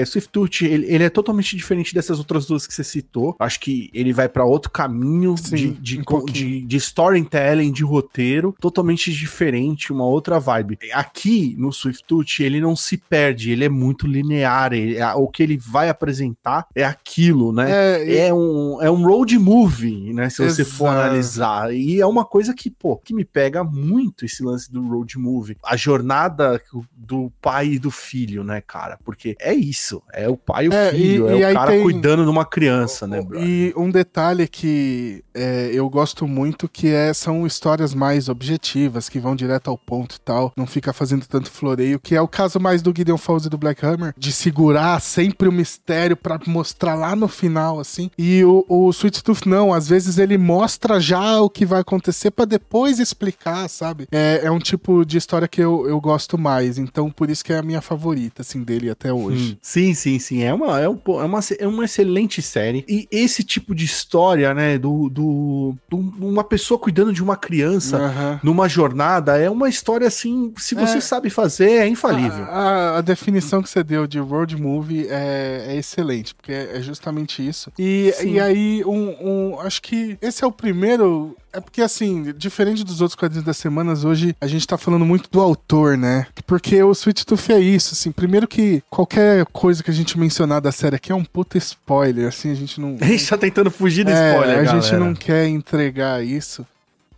é, 0.00 0.04
Swift 0.04 0.30
Tooth, 0.30 0.62
ele, 0.62 0.86
ele 0.88 1.04
é 1.04 1.10
totalmente 1.10 1.56
diferente 1.56 1.94
dessas 1.94 2.18
outras 2.18 2.46
duas 2.46 2.66
que 2.66 2.74
você 2.74 2.84
citou. 2.84 3.36
Acho 3.38 3.60
que 3.60 3.90
ele 3.92 4.12
vai 4.12 4.28
pra 4.28 4.44
outro 4.44 4.70
caminho 4.70 5.36
Sim, 5.36 5.56
de, 5.56 5.68
de, 5.70 6.02
um 6.08 6.24
de, 6.24 6.60
de 6.62 6.76
storytelling, 6.76 7.72
de 7.72 7.82
roteiro, 7.82 8.54
totalmente 8.60 9.12
diferente, 9.12 9.92
uma 9.92 10.04
outra 10.04 10.38
vibe. 10.38 10.57
Aqui 10.92 11.54
no 11.58 11.72
Swift 11.72 12.04
Tooth, 12.06 12.40
ele 12.40 12.60
não 12.60 12.74
se 12.76 12.96
perde, 12.96 13.50
ele 13.50 13.64
é 13.64 13.68
muito 13.68 14.06
linear. 14.06 14.72
ele- 14.72 15.00
a- 15.00 15.14
o 15.16 15.28
que 15.28 15.42
ele 15.42 15.56
vai 15.56 15.88
apresentar 15.88 16.66
é 16.74 16.84
aquilo, 16.84 17.52
né? 17.52 17.70
É, 17.70 18.26
É 18.28 18.34
um, 18.34 18.78
é 18.82 18.90
um 18.90 19.04
road 19.06 19.38
movie, 19.38 20.12
né? 20.12 20.28
Se 20.30 20.42
você 20.42 20.64
for 20.64 20.88
analisar. 20.88 21.72
E 21.74 22.00
é 22.00 22.06
uma 22.06 22.24
coisa 22.24 22.54
que, 22.54 22.70
pô, 22.70 22.96
que 22.96 23.14
me 23.14 23.24
pega 23.24 23.62
muito 23.64 24.24
esse 24.24 24.42
lance 24.42 24.70
do 24.70 24.86
road 24.86 25.18
movie. 25.18 25.56
A 25.64 25.76
jornada 25.76 26.60
do 26.96 27.30
pai 27.40 27.68
e 27.74 27.78
do 27.78 27.90
filho, 27.90 28.42
né, 28.44 28.60
cara? 28.60 28.98
Porque 29.04 29.36
é 29.40 29.54
isso. 29.54 30.02
É 30.12 30.28
o 30.28 30.36
pai 30.36 30.66
e 30.66 30.68
o 30.68 30.72
É, 30.72 30.90
filho. 30.90 31.30
e- 31.30 31.42
é 31.42 31.48
e 31.48 31.52
o 31.52 31.54
cara 31.54 31.70
tem- 31.72 31.82
cuidando 31.82 32.24
de 32.24 32.30
uma 32.30 32.44
criança, 32.44 33.06
né, 33.06 33.20
bro? 33.22 33.38
E 33.42 33.72
um 33.76 33.90
detalhe 33.90 34.46
que 34.48 35.22
é, 35.34 35.70
eu 35.72 35.88
gosto 35.88 36.26
muito 36.26 36.68
que 36.68 36.88
é, 36.88 37.12
são 37.14 37.46
histórias 37.46 37.94
mais 37.94 38.28
objetivas, 38.28 39.08
que 39.08 39.18
vão 39.18 39.34
direto 39.36 39.68
ao 39.70 39.78
ponto 39.78 40.16
e 40.16 40.20
tal, 40.20 40.47
não 40.56 40.66
fica 40.66 40.92
fazendo 40.92 41.26
tanto 41.26 41.50
floreio, 41.50 41.98
que 42.00 42.14
é 42.14 42.20
o 42.20 42.28
caso 42.28 42.58
mais 42.60 42.82
do 42.82 42.92
Gideon 42.96 43.16
Falls 43.18 43.46
e 43.46 43.50
do 43.50 43.58
Black 43.58 43.84
Hammer, 43.84 44.14
de 44.16 44.32
segurar 44.32 45.00
sempre 45.00 45.48
o 45.48 45.52
mistério 45.52 46.16
pra 46.16 46.38
mostrar 46.46 46.94
lá 46.94 47.14
no 47.16 47.28
final, 47.28 47.78
assim. 47.80 48.10
E 48.18 48.44
o, 48.44 48.64
o 48.68 48.90
Sweet 48.90 49.22
Tooth 49.22 49.46
não, 49.46 49.72
às 49.72 49.88
vezes 49.88 50.18
ele 50.18 50.38
mostra 50.38 51.00
já 51.00 51.40
o 51.40 51.50
que 51.50 51.64
vai 51.66 51.80
acontecer 51.80 52.30
pra 52.30 52.44
depois 52.44 52.98
explicar, 52.98 53.68
sabe? 53.68 54.06
É, 54.12 54.40
é 54.44 54.50
um 54.50 54.58
tipo 54.58 55.04
de 55.04 55.16
história 55.18 55.48
que 55.48 55.60
eu, 55.60 55.86
eu 55.88 56.00
gosto 56.00 56.38
mais, 56.38 56.78
então 56.78 57.10
por 57.10 57.30
isso 57.30 57.44
que 57.44 57.52
é 57.52 57.58
a 57.58 57.62
minha 57.62 57.80
favorita, 57.80 58.42
assim, 58.42 58.62
dele 58.62 58.90
até 58.90 59.12
hoje. 59.12 59.52
Hum, 59.52 59.56
Sim, 59.62 59.94
sim, 59.94 60.18
sim. 60.18 60.42
É 60.42 60.52
uma, 60.54 60.80
é, 60.80 60.88
um, 60.88 60.98
é, 61.06 61.24
uma, 61.24 61.40
é 61.58 61.66
uma 61.66 61.84
excelente 61.84 62.40
série. 62.42 62.84
E 62.88 63.06
esse 63.10 63.42
tipo 63.42 63.74
de 63.74 63.84
história, 63.84 64.52
né, 64.54 64.78
do, 64.78 65.08
do, 65.08 65.74
do- 65.88 65.98
uma 66.20 66.44
pessoa 66.44 66.78
cuidando 66.78 67.12
de 67.12 67.22
uma 67.22 67.36
criança 67.36 67.96
Aham. 67.98 68.40
numa 68.42 68.68
jornada, 68.68 69.36
é 69.38 69.48
uma 69.50 69.68
história 69.68 70.06
assim, 70.06 70.37
se 70.56 70.74
você 70.74 70.98
É. 70.98 71.00
sabe 71.00 71.30
fazer, 71.30 71.70
é 71.70 71.88
infalível. 71.88 72.44
A, 72.44 72.58
a- 72.58 72.98
a 72.98 73.00
definição 73.00 73.62
que 73.62 73.68
você 73.68 73.82
deu 73.82 74.06
de 74.06 74.18
road 74.18 74.56
movie 74.60 75.06
é, 75.08 75.66
é 75.68 75.76
excelente, 75.76 76.34
porque 76.34 76.52
é, 76.52 76.76
é 76.76 76.80
justamente 76.82 77.46
isso. 77.46 77.72
E, 77.78 78.12
Sim. 78.16 78.32
e 78.34 78.40
aí, 78.40 78.82
um, 78.84 79.16
um- 79.54 79.60
acho 79.60 79.80
que 79.82 80.16
esse 80.22 80.42
é 80.42 80.46
o 80.46 80.52
primeiro. 80.52 81.36
É 81.52 81.60
porque, 81.60 81.80
assim, 81.80 82.32
diferente 82.36 82.84
dos 82.84 83.00
outros 83.00 83.16
quadrinhos 83.18 83.44
das 83.44 83.56
semanas, 83.56 84.04
hoje 84.04 84.36
a 84.40 84.46
gente 84.46 84.66
tá 84.66 84.76
falando 84.76 85.04
muito 85.04 85.30
do 85.30 85.40
autor, 85.40 85.96
né? 85.96 86.26
Porque 86.46 86.80
o 86.82 86.92
Sweet 86.92 87.24
Tooth 87.24 87.50
é 87.50 87.58
isso, 87.58 87.94
assim. 87.94 88.12
Primeiro 88.12 88.46
que 88.46 88.82
qualquer 88.90 89.44
coisa 89.46 89.82
que 89.82 89.90
a 89.90 89.94
gente 89.94 90.18
mencionar 90.18 90.60
da 90.60 90.70
série 90.70 90.96
aqui 90.96 91.10
é 91.10 91.14
um 91.14 91.24
puta 91.24 91.56
spoiler, 91.58 92.28
assim, 92.28 92.50
a 92.50 92.54
gente 92.54 92.80
não. 92.80 92.96
A 93.00 93.04
gente 93.06 93.26
tá 93.28 93.38
tentando 93.38 93.70
fugir 93.70 94.04
do 94.04 94.10
É, 94.10 94.30
spoiler, 94.32 94.58
a 94.58 94.62
galera. 94.62 94.80
gente 94.82 94.94
não 95.00 95.14
quer 95.14 95.46
entregar 95.48 96.22
isso. 96.24 96.66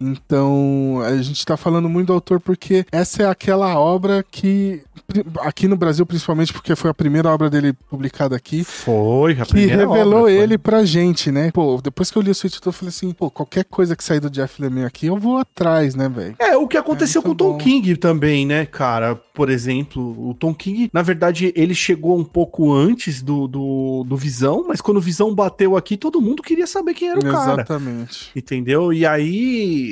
Então, 0.00 1.00
a 1.04 1.20
gente 1.20 1.44
tá 1.44 1.56
falando 1.56 1.88
muito 1.88 2.08
do 2.08 2.12
autor 2.14 2.40
porque 2.40 2.86
essa 2.90 3.22
é 3.22 3.26
aquela 3.26 3.78
obra 3.78 4.24
que, 4.30 4.82
aqui 5.40 5.68
no 5.68 5.76
Brasil, 5.76 6.06
principalmente 6.06 6.52
porque 6.52 6.74
foi 6.74 6.90
a 6.90 6.94
primeira 6.94 7.28
obra 7.28 7.50
dele 7.50 7.72
publicada 7.88 8.34
aqui, 8.34 8.64
Foi, 8.64 9.32
a 9.32 9.44
que 9.44 9.52
primeira 9.52 9.86
revelou 9.86 10.22
obra, 10.22 10.32
ele 10.32 10.56
pra 10.56 10.84
gente, 10.84 11.30
né? 11.30 11.50
Pô, 11.52 11.80
depois 11.82 12.10
que 12.10 12.16
eu 12.16 12.22
li 12.22 12.30
o 12.30 12.34
Tooth, 12.34 12.60
eu 12.64 12.72
falei 12.72 12.88
assim, 12.88 13.12
pô, 13.12 13.30
qualquer 13.30 13.64
coisa 13.64 13.94
que 13.94 14.02
sair 14.02 14.20
do 14.20 14.30
Jeff 14.30 14.60
Lemire 14.60 14.86
aqui, 14.86 15.06
eu 15.06 15.16
vou 15.16 15.38
atrás, 15.38 15.94
né, 15.94 16.08
velho? 16.08 16.34
É, 16.38 16.56
o 16.56 16.66
que 16.66 16.76
aconteceu 16.76 17.20
É 17.20 17.24
com 17.24 17.30
o 17.30 17.34
Tom 17.34 17.52
bom. 17.52 17.58
King 17.58 17.96
também, 17.96 18.46
né, 18.46 18.64
cara? 18.64 19.14
Por 19.14 19.50
exemplo, 19.50 20.28
o 20.28 20.34
Tom 20.34 20.54
King, 20.54 20.90
na 20.92 21.02
verdade, 21.02 21.52
ele 21.54 21.74
chegou 21.74 22.18
um 22.18 22.24
pouco 22.24 22.72
antes 22.72 23.20
do, 23.22 23.46
do, 23.46 24.04
do 24.06 24.16
Visão, 24.16 24.64
mas 24.66 24.80
quando 24.80 24.96
o 24.96 25.00
Visão 25.00 25.34
bateu 25.34 25.76
aqui, 25.76 25.96
todo 25.96 26.20
mundo 26.20 26.42
queria 26.42 26.66
saber 26.66 26.94
quem 26.94 27.08
era 27.08 27.18
o 27.20 27.22
cara. 27.22 27.52
Exatamente. 27.52 28.30
Entendeu? 28.34 28.92
E 28.92 29.04
aí, 29.04 29.89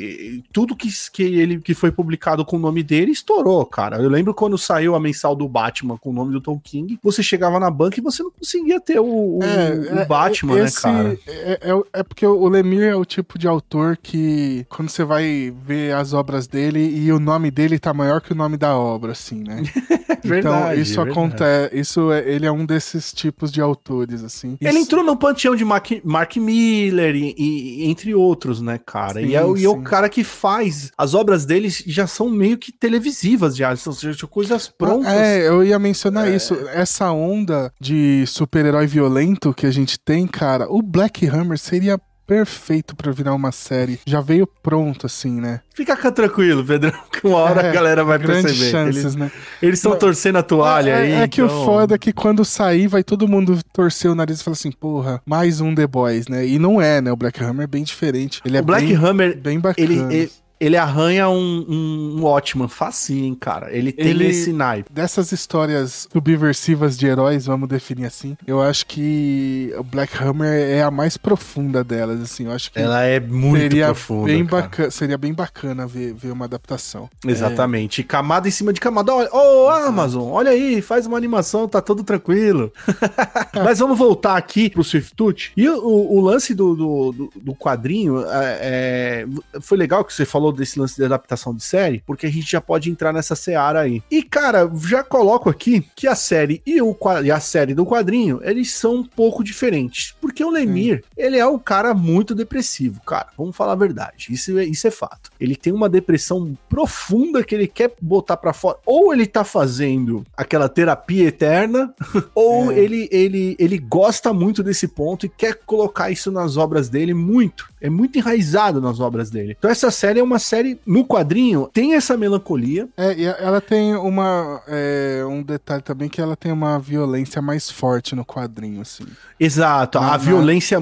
tudo 0.52 0.76
que, 0.76 0.88
que 1.12 1.22
ele 1.22 1.60
que 1.60 1.74
foi 1.74 1.90
publicado 1.90 2.44
com 2.44 2.56
o 2.56 2.60
nome 2.60 2.82
dele 2.82 3.12
estourou, 3.12 3.64
cara. 3.66 3.96
Eu 4.02 4.08
lembro 4.08 4.32
quando 4.34 4.56
saiu 4.58 4.94
a 4.94 5.00
mensal 5.00 5.34
do 5.34 5.48
Batman 5.48 5.96
com 5.98 6.10
o 6.10 6.12
nome 6.12 6.32
do 6.32 6.40
Tom 6.40 6.58
King, 6.62 6.98
você 7.02 7.22
chegava 7.22 7.58
na 7.60 7.70
banca 7.70 7.98
e 7.98 8.02
você 8.02 8.22
não 8.22 8.30
conseguia 8.30 8.80
ter 8.80 8.98
o, 9.00 9.04
o, 9.04 9.38
o 9.38 10.06
Batman, 10.06 10.58
esse 10.60 10.86
né, 10.86 10.92
cara? 10.92 11.18
É, 11.26 11.70
é, 11.72 12.00
é 12.00 12.02
porque 12.02 12.26
o 12.26 12.48
Lemire 12.48 12.84
é 12.84 12.96
o 12.96 13.04
tipo 13.04 13.38
de 13.38 13.46
autor 13.48 13.96
que, 13.96 14.66
quando 14.68 14.88
você 14.88 15.04
vai 15.04 15.52
ver 15.66 15.94
as 15.94 16.12
obras 16.12 16.46
dele 16.46 16.80
e 16.80 17.12
o 17.12 17.18
nome 17.18 17.50
dele 17.50 17.78
tá 17.78 17.92
maior 17.94 18.20
que 18.20 18.32
o 18.32 18.36
nome 18.36 18.56
da 18.56 18.76
obra, 18.76 19.12
assim, 19.12 19.42
né? 19.42 19.62
então, 20.08 20.18
Verdade, 20.24 20.80
isso 20.80 20.96
verdade. 20.96 21.10
acontece. 21.18 21.76
Isso 21.78 22.12
é, 22.12 22.28
ele 22.28 22.46
é 22.46 22.52
um 22.52 22.64
desses 22.66 23.12
tipos 23.12 23.50
de 23.52 23.60
autores, 23.60 24.22
assim. 24.24 24.56
Ele 24.60 24.70
Isso- 24.70 24.78
entrou 24.80 25.04
no 25.04 25.16
panteão 25.16 25.54
de 25.56 25.64
Mark, 25.64 25.90
Mark 26.04 26.36
Miller 26.36 27.14
e, 27.14 27.34
e- 27.36 27.84
entre 27.90 28.14
outros, 28.14 28.60
né, 28.60 28.78
cara? 28.84 29.20
Sim, 29.20 29.28
e, 29.28 29.34
é, 29.34 29.44
o- 29.44 29.56
e 29.56 29.64
é. 29.64 29.68
Cara 29.88 30.08
que 30.08 30.22
faz. 30.24 30.90
As 30.96 31.14
obras 31.14 31.44
dele 31.44 31.68
já 31.70 32.06
são 32.06 32.28
meio 32.28 32.58
que 32.58 32.72
televisivas, 32.72 33.56
já. 33.56 33.74
São, 33.76 33.92
são 33.92 34.28
coisas 34.28 34.68
prontas. 34.68 35.12
É, 35.12 35.48
eu 35.48 35.64
ia 35.64 35.78
mencionar 35.78 36.32
isso. 36.32 36.54
Essa 36.72 37.10
onda 37.10 37.72
de 37.80 38.24
super-herói 38.26 38.86
violento 38.86 39.54
que 39.54 39.66
a 39.66 39.70
gente 39.70 39.98
tem, 39.98 40.26
cara, 40.26 40.70
o 40.70 40.82
Black 40.82 41.26
Hammer 41.26 41.58
seria 41.58 42.00
perfeito 42.28 42.94
pra 42.94 43.10
virar 43.10 43.34
uma 43.34 43.50
série. 43.50 43.98
Já 44.06 44.20
veio 44.20 44.46
pronto, 44.46 45.06
assim, 45.06 45.40
né? 45.40 45.60
Fica 45.74 45.96
tranquilo, 46.12 46.62
Pedrão, 46.62 46.92
que 47.10 47.26
uma 47.26 47.38
hora 47.38 47.62
É, 47.62 47.70
a 47.70 47.72
galera 47.72 48.04
vai 48.04 48.18
perceber. 48.18 48.70
chances, 48.70 48.96
Eles 49.04 49.16
né? 49.16 49.30
estão 49.62 49.96
torcendo 49.96 50.36
a 50.36 50.42
toalha 50.42 50.90
é, 50.90 51.00
aí. 51.02 51.12
é 51.22 51.26
que 51.28 51.40
o 51.40 51.46
então- 51.46 51.64
foda 51.64 51.94
é 51.94 51.98
que 51.98 52.12
quando 52.12 52.44
sair, 52.44 52.86
vai 52.86 53.02
todo 53.02 53.26
mundo 53.26 53.58
torcer 53.72 54.10
o 54.10 54.14
nariz 54.14 54.40
e 54.40 54.44
falar 54.44 54.52
assim, 54.52 54.70
porra, 54.70 55.22
mais 55.24 55.60
um 55.62 55.74
The 55.74 55.86
Boys, 55.86 56.28
né? 56.28 56.46
E 56.46 56.58
não 56.58 56.80
é, 56.80 57.00
né? 57.00 57.10
O 57.10 57.16
Black 57.16 57.42
Hammer 57.42 57.64
é 57.64 57.66
bem 57.66 57.82
diferente. 57.82 58.42
Ele 58.44 58.58
é 58.58 58.60
O 58.60 58.64
Black 58.64 58.86
bem, 58.86 58.94
Hammer, 58.96 59.38
bem 59.38 59.58
bacana. 59.58 59.84
ele, 59.90 60.14
ele, 60.14 60.30
ele 60.60 60.76
arranha 60.76 61.28
um, 61.28 61.64
um, 61.68 62.16
um 62.18 62.22
Watchman 62.24 62.68
facinho, 62.68 63.24
hein, 63.26 63.34
cara. 63.34 63.70
Ele 63.74 63.92
tem 63.92 64.08
Ele- 64.08 64.26
esse 64.26 64.52
naipe. 64.52 64.90
Dessas 64.92 65.30
histórias 65.32 66.08
subversivas 66.12 66.96
de 66.98 67.06
heróis, 67.06 67.46
vamos 67.46 67.68
definir 67.68 68.06
assim, 68.06 68.36
eu 68.46 68.60
acho 68.60 68.86
que 68.86 69.72
o 69.78 69.82
Black 69.84 70.12
Hammer 70.22 70.48
é 70.52 70.82
a 70.82 70.90
mais 70.90 71.16
profunda 71.16 71.82
delas, 71.84 72.20
assim. 72.20 72.46
Eu 72.46 72.52
acho 72.52 72.72
que 72.72 72.78
Ela 72.78 73.02
é 73.04 73.20
muito 73.20 73.62
seria 73.62 73.86
profunda. 73.86 74.26
bem 74.26 74.44
bacana, 74.44 74.90
seria 74.90 75.18
bem 75.18 75.32
bacana 75.32 75.86
ver, 75.86 76.12
ver 76.14 76.30
uma 76.32 76.44
adaptação. 76.46 77.08
Exatamente. 77.26 78.02
Camada 78.02 78.48
em 78.48 78.50
cima 78.50 78.72
de 78.72 78.80
camada. 78.80 79.12
Olha, 79.14 79.28
ô 79.32 79.68
Amazon, 79.68 80.30
olha 80.30 80.50
aí, 80.50 80.80
faz 80.82 81.06
uma 81.06 81.16
animação, 81.16 81.68
tá 81.68 81.80
tudo 81.80 82.02
tranquilo. 82.02 82.72
Mas 83.64 83.78
vamos 83.78 83.98
voltar 83.98 84.36
aqui 84.36 84.70
pro 84.70 84.82
Swiftut. 84.84 85.52
E 85.56 85.68
o, 85.68 85.84
o 85.84 86.20
lance 86.20 86.54
do, 86.54 86.74
do, 86.74 87.12
do- 87.12 87.32
do 87.36 87.54
quadrinho 87.54 88.20
é, 88.26 88.58
é, 88.60 89.26
foi 89.60 89.76
legal 89.78 90.04
que 90.04 90.12
você 90.12 90.24
falou 90.24 90.47
desse 90.52 90.78
lance 90.78 90.96
de 90.96 91.04
adaptação 91.04 91.54
de 91.54 91.62
série, 91.62 92.02
porque 92.06 92.26
a 92.26 92.30
gente 92.30 92.50
já 92.50 92.60
pode 92.60 92.90
entrar 92.90 93.12
nessa 93.12 93.34
seara 93.36 93.80
aí. 93.80 94.02
E, 94.10 94.22
cara, 94.22 94.70
já 94.86 95.02
coloco 95.02 95.48
aqui 95.50 95.84
que 95.94 96.06
a 96.06 96.14
série 96.14 96.62
e, 96.66 96.80
o, 96.82 96.96
e 97.24 97.30
a 97.30 97.40
série 97.40 97.74
do 97.74 97.84
quadrinho, 97.86 98.40
eles 98.42 98.72
são 98.72 98.96
um 98.96 99.04
pouco 99.04 99.42
diferentes. 99.44 100.14
Porque 100.20 100.44
o 100.44 100.50
Lemir, 100.50 101.04
ele 101.16 101.38
é 101.38 101.46
um 101.46 101.58
cara 101.58 101.94
muito 101.94 102.34
depressivo, 102.34 103.00
cara. 103.02 103.28
Vamos 103.36 103.56
falar 103.56 103.72
a 103.72 103.76
verdade. 103.76 104.28
Isso, 104.30 104.58
é- 104.58 104.64
isso 104.64 104.86
é 104.86 104.90
fato. 104.90 105.30
Ele 105.40 105.54
tem 105.56 105.72
uma 105.72 105.88
depressão 105.88 106.56
profunda 106.68 107.42
que 107.44 107.54
ele 107.54 107.66
quer 107.66 107.92
botar 108.00 108.36
pra 108.36 108.52
fora. 108.52 108.78
Ou 108.86 109.12
ele 109.12 109.26
tá 109.26 109.44
fazendo 109.44 110.24
aquela 110.36 110.68
terapia 110.68 111.28
eterna, 111.28 111.92
ou 112.34 112.72
É. 112.72 112.78
ele, 112.78 113.08
ele, 113.10 113.56
ele 113.58 113.78
gosta 113.78 114.32
muito 114.32 114.62
desse 114.62 114.86
ponto 114.88 115.26
e 115.26 115.28
quer 115.28 115.54
colocar 115.66 116.10
isso 116.10 116.30
nas 116.30 116.56
obras 116.56 116.88
dele 116.88 117.12
muito. 117.14 117.68
É 117.80 117.88
muito 117.88 118.18
enraizado 118.18 118.80
nas 118.80 118.98
obras 119.00 119.30
dele. 119.30 119.54
Então 119.58 119.70
essa 119.70 119.90
série 119.90 120.18
é 120.20 120.22
uma, 120.22 120.37
a 120.38 120.40
série, 120.40 120.78
no 120.86 121.04
quadrinho, 121.04 121.68
tem 121.72 121.94
essa 121.94 122.16
melancolia. 122.16 122.88
É, 122.96 123.14
e 123.14 123.24
ela 123.24 123.60
tem 123.60 123.94
uma. 123.96 124.62
é, 124.66 125.22
um 125.28 125.42
detalhe 125.42 125.82
também 125.82 126.08
que 126.08 126.20
ela 126.20 126.36
tem 126.36 126.50
uma 126.52 126.78
violência 126.78 127.42
mais 127.42 127.70
forte 127.70 128.14
no 128.14 128.24
quadrinho, 128.24 128.80
assim. 128.80 129.04
Exato, 129.38 130.00
Na- 130.00 130.06
a 130.06 130.10
na- 130.12 130.16
violência 130.16 130.78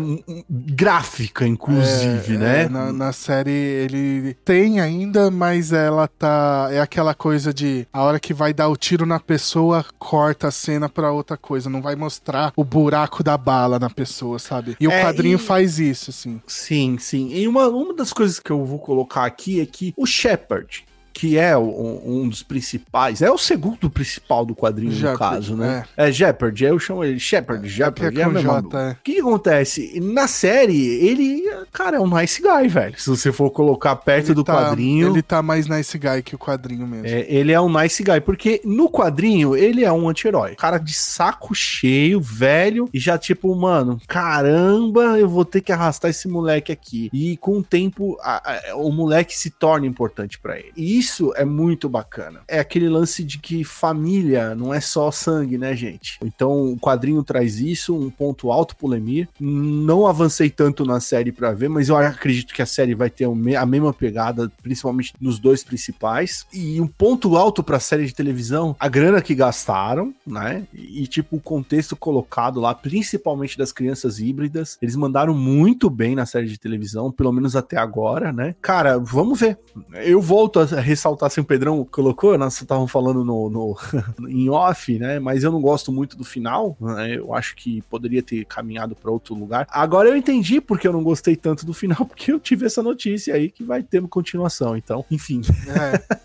gráfica, 0.49 1.47
inclusive, 1.47 2.35
É, 2.35 2.39
né? 2.39 2.63
é, 2.65 2.69
na, 2.69 2.93
na 2.93 3.13
série 3.13 3.51
ele 3.51 4.35
tem 4.45 4.81
ainda, 4.81 5.31
mas 5.31 5.73
ela 5.73 6.07
tá. 6.09 6.69
É 6.71 6.81
aquela 6.81 7.15
coisa 7.15 7.53
de 7.53 7.87
a 7.93 8.03
hora 8.03 8.19
que 8.21 8.33
vai 8.35 8.53
dar 8.53 8.69
o 8.69 8.77
tiro 8.77 9.07
na 9.07 9.19
pessoa, 9.21 9.85
corta 9.99 10.49
a 10.49 10.51
cena 10.51 10.89
pra 10.89 11.11
outra 11.13 11.37
coisa. 11.37 11.69
Não 11.71 11.83
vai 11.83 11.97
mostrar 11.97 12.53
o 12.57 12.65
buraco 12.65 13.23
da 13.23 13.37
bala 13.37 13.79
na 13.79 13.91
pessoa, 13.91 14.39
sabe? 14.39 14.77
E 14.81 14.87
o 14.87 14.91
É, 14.91 15.03
quadrinho 15.03 15.37
e- 15.37 15.39
faz 15.39 15.79
isso, 15.79 16.11
assim. 16.11 16.41
Sim, 16.47 16.97
sim. 16.99 17.31
E 17.33 17.47
uma, 17.49 17.69
uma 17.69 17.95
das 17.95 18.13
coisas 18.13 18.39
que 18.41 18.51
eu 18.51 18.65
vou 18.65 18.79
colocar 18.79 19.25
aqui 19.25 19.46
é 19.61 19.67
que 19.67 19.95
o 19.97 20.07
Shepard, 20.07 20.85
que 21.19 21.39
é 21.39 21.57
o- 21.57 22.03
um, 22.05 22.29
dos 22.29 22.43
principais, 22.43 23.23
é 23.23 23.31
o 23.31 23.39
segundo 23.39 23.89
principal 23.89 24.45
do 24.45 24.55
quadrinho, 24.55 24.91
no 24.93 24.99
Shepard, 24.99 25.19
caso, 25.19 25.57
né? 25.57 25.85
É, 25.97 26.13
Shepard, 26.13 26.63
eu 26.63 26.79
chamo 26.79 27.03
ele 27.03 27.19
Shepard, 27.19 27.67
Shepard, 27.69 28.15
que 28.15 28.21
é 28.21 28.25
é, 28.25 28.29
mesma- 28.29 28.61
J, 28.63 28.79
é. 28.79 28.91
O 28.93 28.97
que, 29.03 29.19
acontece? 29.21 29.99
Na 30.01 30.27
série, 30.29 30.77
ele, 30.87 31.43
cara, 31.73 31.97
é 31.97 32.01
um 32.01 32.07
nice 32.19 32.43
guy, 32.43 32.69
velho. 32.69 33.01
Se 33.01 33.09
você 33.09 33.33
for 33.33 33.51
colocar 33.51 33.97
perto 33.97 34.27
Ele 34.29 34.35
do 34.35 34.45
tá- 34.45 34.53
quadrinho. 34.53 35.09
Ele 35.13 35.23
tá 35.23 35.41
mais 35.43 35.67
nice 35.67 35.97
guy 35.97 36.23
que 36.23 36.35
o 36.35 36.39
quadrinho 36.39 36.87
mesmo. 36.87 37.07
É, 37.07 37.25
ele 37.29 37.51
é 37.53 37.61
um 37.61 37.73
nice 37.73 38.03
guy, 38.03 38.21
porque 38.21 38.61
no 38.65 38.91
quadrinho 38.91 39.57
ele 39.57 39.85
é 39.85 39.93
um 39.93 40.09
anti-herói. 40.09 40.55
Cara 40.55 40.77
de 40.79 40.93
saco 40.93 41.55
cheio, 41.55 42.21
velho, 42.21 42.89
e 42.93 42.99
já 43.01 43.17
tipo, 43.17 43.55
mano, 43.55 43.99
caramba, 44.07 45.19
eu 45.19 45.29
vou 45.29 45.45
ter 45.45 45.61
que 45.61 45.73
arrastar 45.73 46.11
esse 46.11 46.29
moleque 46.29 46.71
aqui. 46.71 47.09
E 47.13 47.37
com 47.39 47.59
o 47.59 47.63
tempo, 47.63 48.19
a- 48.21 48.71
a- 48.73 48.77
o 48.77 48.93
moleque 48.93 49.37
se 49.37 49.49
torna 49.51 49.87
importante 49.87 50.39
pra 50.39 50.59
ele. 50.59 50.73
E 50.77 50.99
isso 50.99 51.06
é 51.37 51.45
muito 51.45 51.89
bacana. 51.89 52.41
É 52.49 52.59
aquele 52.59 52.89
lance 52.89 53.23
de 53.25 53.39
que 53.39 53.65
família 53.65 54.55
não 54.55 54.73
é 54.73 54.81
só 54.81 55.11
sangue, 55.11 55.59
né, 55.59 55.75
gente? 55.75 56.19
Então 56.23 56.73
o 56.73 56.79
quadrinho 56.79 57.23
traz 57.23 57.59
isso, 57.59 57.97
um 57.97 58.11
ponto 58.11 58.51
alto 58.51 58.77
pro 58.77 58.87
Lemir. 58.87 59.29
Não 59.39 60.07
avancei 60.07 60.51
tanto 60.51 60.85
na 60.85 61.01
série 61.01 61.33
pra 61.33 61.53
ver, 61.53 61.69
mas 61.69 61.89
eu 61.89 61.97
acredito 61.97 62.55
que 62.55 62.63
a 62.63 62.67
série 62.67 62.95
vai 62.95 63.11
ter 63.11 63.25
a 63.25 63.67
mesma 63.67 63.93
pegada, 63.93 64.51
principalmente 64.63 65.13
nos 65.21 65.39
dois 65.39 65.63
principais. 65.65 66.47
E 66.53 66.81
um 66.81 66.87
ponto 66.87 67.37
alto 67.37 67.63
pra 67.63 67.81
série 67.81 68.07
de 68.07 68.15
televisão, 68.15 68.75
a 68.79 68.89
grana 68.89 69.21
que 69.21 69.35
gastaram, 69.35 70.15
né? 70.27 70.67
E, 70.73 71.03
e, 71.03 71.07
tipo 71.07 71.37
o 71.37 71.41
contexto 71.41 71.97
colocado 71.97 72.61
lá, 72.61 72.75
principalmente 72.75 73.59
das 73.59 73.73
crianças 73.73 74.19
híbridas. 74.19 74.79
Eles 74.81 74.97
mandaram 74.97 75.35
muito 75.35 75.91
bem 75.91 76.15
na 76.15 76.27
série 76.27 76.47
de 76.47 76.59
televisão, 76.59 77.13
pelo 77.13 77.33
menos 77.33 77.57
até 77.57 77.77
agora, 77.77 78.33
né? 78.33 78.55
Cara, 78.61 78.99
vamos 78.99 79.41
ver. 79.41 79.59
Eu 80.05 80.21
volto 80.21 80.61
a 80.61 80.81
ressaltar 80.97 81.29
assim, 81.29 81.41
o 81.41 81.45
Pedrão 81.45 81.85
colocou, 81.85 82.37
nós 82.39 82.61
estávamos 82.61 82.91
falando 82.91 83.25
no, 83.25 83.49
no 83.51 83.77
em 84.29 84.49
off, 84.51 84.99
né? 84.99 85.19
Mas 85.21 85.45
eu 85.45 85.53
não 85.53 85.61
gosto 85.61 85.93
muito 85.93 86.17
do 86.17 86.25
final, 86.25 86.77
né? 86.81 87.17
Eu 87.17 87.35
acho 87.35 87.55
que 87.55 87.83
poderia 87.83 88.23
ter 88.23 88.45
caminhado 88.47 88.97
para 88.97 89.11
outro 89.11 89.35
lugar. 89.35 89.67
Agora 89.71 90.09
eu 90.09 90.17
entendi 90.17 90.61
porque 90.61 90.89
eu 90.89 90.93
não 90.93 91.03
gostei 91.03 91.37
tanto 91.37 91.65
do 91.65 91.73
final, 91.75 92.05
porque 92.07 92.33
eu 92.33 92.41
tive 92.41 92.67
essa 92.67 92.83
notícia 92.83 93.35
aí 93.35 93.51
que 93.51 93.63
vai 93.63 93.83
ter 93.83 93.99
uma 94.01 94.09
continuação. 94.09 94.77
Então, 94.77 95.05
enfim. 95.11 95.43
É. 95.69 96.17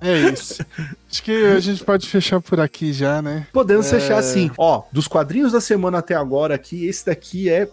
É 0.00 0.30
isso. 0.30 0.62
Acho 1.10 1.22
que 1.22 1.32
a 1.46 1.60
gente 1.60 1.82
pode 1.82 2.06
fechar 2.08 2.38
por 2.40 2.60
aqui 2.60 2.92
já, 2.92 3.22
né? 3.22 3.46
Podemos 3.52 3.86
É. 3.86 3.98
fechar 3.98 4.18
assim. 4.18 4.50
Ó, 4.58 4.82
dos 4.92 5.08
quadrinhos 5.08 5.52
da 5.52 5.60
semana 5.62 5.98
até 5.98 6.14
agora 6.14 6.54
aqui, 6.54 6.86
esse 6.86 7.06
daqui 7.06 7.48
é 7.48 7.68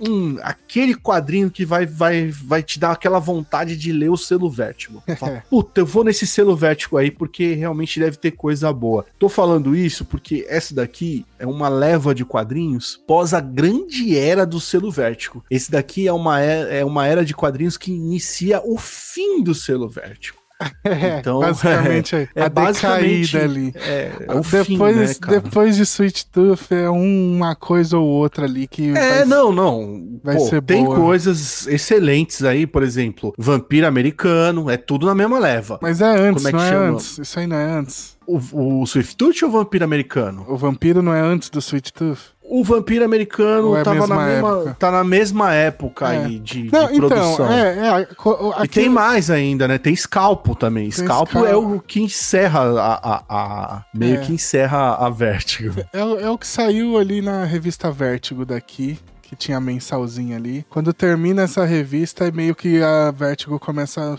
hum, 0.00 0.38
aquele 0.42 0.94
quadrinho 0.94 1.50
que 1.50 1.64
vai, 1.64 1.86
vai, 1.86 2.28
vai 2.28 2.62
te 2.62 2.78
dar 2.78 2.92
aquela 2.92 3.18
vontade 3.18 3.76
de 3.76 3.92
ler 3.92 4.10
o 4.10 4.16
selo 4.16 4.50
Vértigo. 4.50 5.02
Fala, 5.18 5.42
Puta, 5.50 5.80
eu 5.80 5.86
vou 5.86 6.04
nesse 6.04 6.26
selo 6.26 6.56
Vértigo 6.56 6.96
aí 6.96 7.10
porque 7.10 7.54
realmente 7.54 8.00
deve 8.00 8.16
ter 8.16 8.32
coisa 8.32 8.72
boa. 8.72 9.06
Tô 9.18 9.28
falando 9.28 9.74
isso 9.74 10.04
porque 10.04 10.46
essa 10.48 10.74
daqui 10.74 11.24
é 11.38 11.46
uma 11.46 11.68
leva 11.68 12.14
de 12.14 12.24
quadrinhos 12.24 13.00
pós 13.06 13.32
a 13.32 13.40
grande 13.40 14.16
era 14.16 14.46
do 14.46 14.60
selo 14.60 14.90
Vértigo. 14.90 15.44
Esse 15.50 15.70
daqui 15.70 16.06
é 16.06 16.12
uma 16.12 16.40
era, 16.40 16.74
é 16.74 16.84
uma 16.84 17.06
era 17.06 17.24
de 17.24 17.34
quadrinhos 17.34 17.76
que 17.76 17.92
inicia 17.92 18.60
o 18.64 18.76
fim 18.76 19.42
do 19.42 19.54
selo 19.54 19.88
Vértigo. 19.88 20.45
É, 20.84 21.18
Então, 21.18 21.40
basicamente 21.40 22.28
é 22.34 22.42
a 22.42 22.48
basicamente- 22.48 23.32
decaída 23.32 23.44
ali. 23.44 23.72
É, 23.76 24.12
é 24.26 24.32
o 24.34 24.40
depois, 24.40 24.66
fim, 24.66 24.78
né, 24.78 25.14
depois 25.28 25.76
de 25.76 25.82
Sweet 25.82 26.26
Tooth 26.30 26.72
é 26.72 26.88
uma 26.88 27.54
coisa 27.54 27.98
ou 27.98 28.06
outra 28.06 28.46
ali 28.46 28.66
que 28.66 28.88
É, 28.96 29.18
vai- 29.18 29.24
não, 29.26 29.52
não. 29.52 30.18
vai 30.24 30.36
Pô, 30.36 30.46
ser 30.48 30.62
tem 30.62 30.82
boa. 30.84 30.96
coisas 30.96 31.66
excelentes 31.66 32.42
aí, 32.42 32.66
por 32.66 32.82
exemplo, 32.82 33.34
Vampiro 33.36 33.86
Americano, 33.86 34.70
é 34.70 34.76
tudo 34.78 35.04
na 35.06 35.14
mesma 35.14 35.38
leva. 35.38 35.78
Mas 35.82 36.00
é 36.00 36.06
antes, 36.06 36.42
Como 36.44 36.48
é 36.48 36.50
que 36.52 36.56
não 36.56 36.64
é 36.64 36.70
chama? 36.70 36.88
antes. 36.96 37.18
Isso 37.18 37.38
aí 37.38 37.46
não 37.46 37.56
é 37.56 37.64
antes. 37.64 38.16
O, 38.26 38.80
o 38.82 38.86
Swift 38.86 39.14
Tooth 39.16 39.44
ou 39.44 39.50
Vampiro 39.50 39.84
Americano? 39.84 40.44
O 40.48 40.56
vampiro 40.56 41.00
não 41.02 41.14
é 41.14 41.20
antes 41.20 41.48
do 41.50 41.58
Sweet 41.60 41.92
Tooth? 41.92 42.34
O 42.48 42.62
Vampiro 42.62 43.04
Americano 43.04 43.76
é 43.76 43.82
tava 43.82 44.06
na 44.06 44.16
mesma 44.16 44.50
época? 44.58 44.76
tá 44.78 44.90
na 44.90 45.02
mesma 45.04 45.52
época 45.54 46.12
É. 46.12 46.18
aí 46.24 46.38
de, 46.38 46.62
de 46.62 46.72
Não, 46.72 46.90
então, 46.92 47.08
produção. 47.08 47.52
é, 47.52 47.78
é, 47.78 47.88
a- 47.88 48.06
co- 48.14 48.50
E 48.58 48.62
aquilo- 48.62 48.68
tem 48.84 48.88
mais 48.88 49.30
ainda, 49.30 49.66
né? 49.66 49.78
Tem 49.78 49.94
Scalpo 49.96 50.54
também. 50.54 50.88
Tem 50.90 51.04
Scalpo 51.04 51.30
Scalpo. 51.30 51.48
é 51.48 51.56
o 51.56 51.80
que 51.80 52.00
encerra 52.00 52.60
a, 52.60 52.94
a- 53.16 53.22
a- 53.28 53.84
meio 53.92 54.16
É. 54.16 54.18
que 54.18 54.32
encerra 54.32 54.94
a 54.94 55.10
Vertigo. 55.10 55.84
É, 55.92 56.04
o- 56.04 56.18
é 56.20 56.30
o 56.30 56.38
que 56.38 56.46
saiu 56.46 56.96
ali 56.96 57.20
na 57.20 57.44
revista 57.44 57.90
Vértigo 57.90 58.44
daqui, 58.46 58.98
que 59.26 59.36
tinha 59.36 59.56
a 59.58 59.60
mensalzinha 59.60 60.36
ali. 60.36 60.64
Quando 60.70 60.92
termina 60.92 61.42
essa 61.42 61.64
revista, 61.64 62.26
é 62.26 62.30
meio 62.30 62.54
que 62.54 62.82
a 62.82 63.10
Vértigo 63.10 63.58
começa. 63.58 64.00
a- 64.14 64.16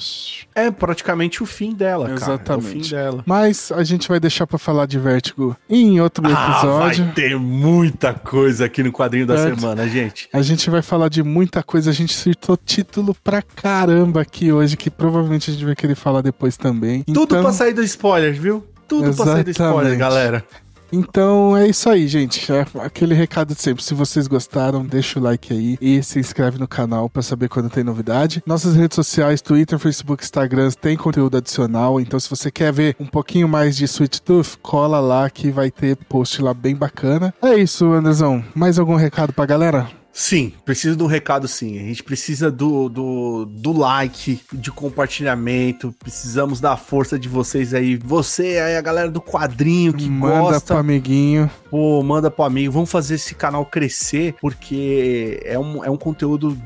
É 0.59 0.69
praticamente 0.71 1.41
o 1.41 1.45
fim 1.45 1.73
dela, 1.73 2.05
cara. 2.07 2.11
É 2.11 2.19
o 2.19 2.23
Exatamente. 2.35 2.83
fim 2.83 2.95
dela. 2.95 3.23
Mas 3.25 3.71
a 3.71 3.83
gente 3.83 4.07
vai 4.07 4.19
deixar 4.19 4.45
pra 4.47 4.57
falar 4.57 4.85
de 4.85 4.99
Vértigo 4.99 5.55
em 5.69 5.99
outro 6.01 6.23
Ah, 6.27 6.31
episódio. 6.51 7.05
vai 7.05 7.13
ter 7.13 7.37
muita 7.39 8.13
coisa 8.13 8.65
aqui 8.65 8.83
no 8.83 8.91
quadrinho 8.91 9.25
da 9.25 9.37
semana, 9.37 9.87
gente. 9.87 10.27
A 10.33 10.41
gente 10.41 10.69
vai 10.69 10.81
falar 10.81 11.09
de 11.09 11.23
muita 11.23 11.63
coisa. 11.63 11.89
A 11.89 11.93
gente 11.93 12.13
citou 12.13 12.57
título 12.57 13.15
pra 13.23 13.41
caramba 13.41 14.21
aqui 14.21 14.51
hoje, 14.51 14.75
que 14.77 14.89
provavelmente 14.89 15.49
a 15.49 15.53
gente 15.53 15.65
vai 15.65 15.75
querer 15.75 15.95
falar 15.95 16.21
depois 16.21 16.57
também. 16.57 17.03
Tudo 17.03 17.23
então, 17.23 17.41
pra 17.43 17.51
sair 17.53 17.73
do 17.73 17.83
spoiler, 17.83 18.33
viu? 18.33 18.65
Tudo 18.87 19.13
pra 19.13 19.25
sair 19.25 19.43
do 19.43 19.49
spoiler, 19.51 19.93
Exatamente. 19.93 19.97
galera. 19.99 20.45
Então 20.91 21.55
é 21.55 21.67
isso 21.67 21.89
aí, 21.89 22.07
gente. 22.07 22.51
É 22.51 22.65
aquele 22.81 23.13
recado 23.13 23.53
de 23.53 23.61
sempre. 23.61 23.83
Se 23.83 23.93
vocês 23.93 24.27
gostaram, 24.27 24.85
deixa 24.85 25.19
o 25.19 25.23
like 25.23 25.53
aí 25.53 25.77
e 25.81 26.01
se 26.03 26.19
inscreve 26.19 26.57
no 26.57 26.67
canal 26.67 27.09
pra 27.09 27.21
saber 27.21 27.49
quando 27.49 27.69
tem 27.69 27.83
novidade. 27.83 28.41
Nossas 28.45 28.75
redes 28.75 28.95
sociais, 28.95 29.41
Twitter, 29.41 29.77
Facebook, 29.79 30.23
Instagram, 30.23 30.71
tem 30.71 30.97
conteúdo 30.97 31.37
adicional. 31.37 31.99
Então, 31.99 32.19
se 32.19 32.29
você 32.29 32.49
quer 32.51 32.71
ver 32.71 32.95
um 32.99 33.05
pouquinho 33.05 33.47
mais 33.47 33.75
de 33.75 33.85
Sweet 33.85 34.21
Tooth, 34.21 34.57
cola 34.61 34.99
lá 34.99 35.29
que 35.29 35.49
vai 35.51 35.69
ter 35.71 35.95
post 35.95 36.41
lá 36.41 36.53
bem 36.53 36.75
bacana. 36.75 37.33
É 37.41 37.55
isso, 37.55 37.91
Anderson. 37.91 38.43
Mais 38.55 38.79
algum 38.79 38.95
recado 38.95 39.33
pra 39.33 39.45
galera? 39.45 39.87
Sim, 40.19 40.51
precisa 40.65 40.95
de 40.95 41.03
um 41.03 41.05
recado 41.05 41.47
sim. 41.47 41.77
A 41.77 41.83
gente 41.83 42.03
precisa 42.03 42.49
do, 42.49 42.89
do, 42.89 43.45
do 43.45 43.71
like, 43.71 44.41
de 44.51 44.71
compartilhamento. 44.71 45.93
Precisamos 45.99 46.59
da 46.59 46.75
força 46.75 47.19
de 47.19 47.29
vocês 47.29 47.71
aí. 47.71 47.97
Você 47.97 48.57
aí, 48.57 48.75
a 48.75 48.81
galera 48.81 49.11
do 49.11 49.21
quadrinho 49.21 49.93
que 49.93 50.09
Manda 50.09 50.39
gosta. 50.39 50.73
pro 50.73 50.77
amiguinho. 50.77 51.47
Pô, 51.69 52.01
manda 52.01 52.31
pro 52.31 52.45
amigo. 52.45 52.73
Vamos 52.73 52.89
fazer 52.89 53.13
esse 53.13 53.35
canal 53.35 53.63
crescer, 53.63 54.33
porque 54.41 55.39
é 55.45 55.59
um, 55.59 55.85
é 55.85 55.89
um 55.91 55.97
conteúdo. 55.97 56.59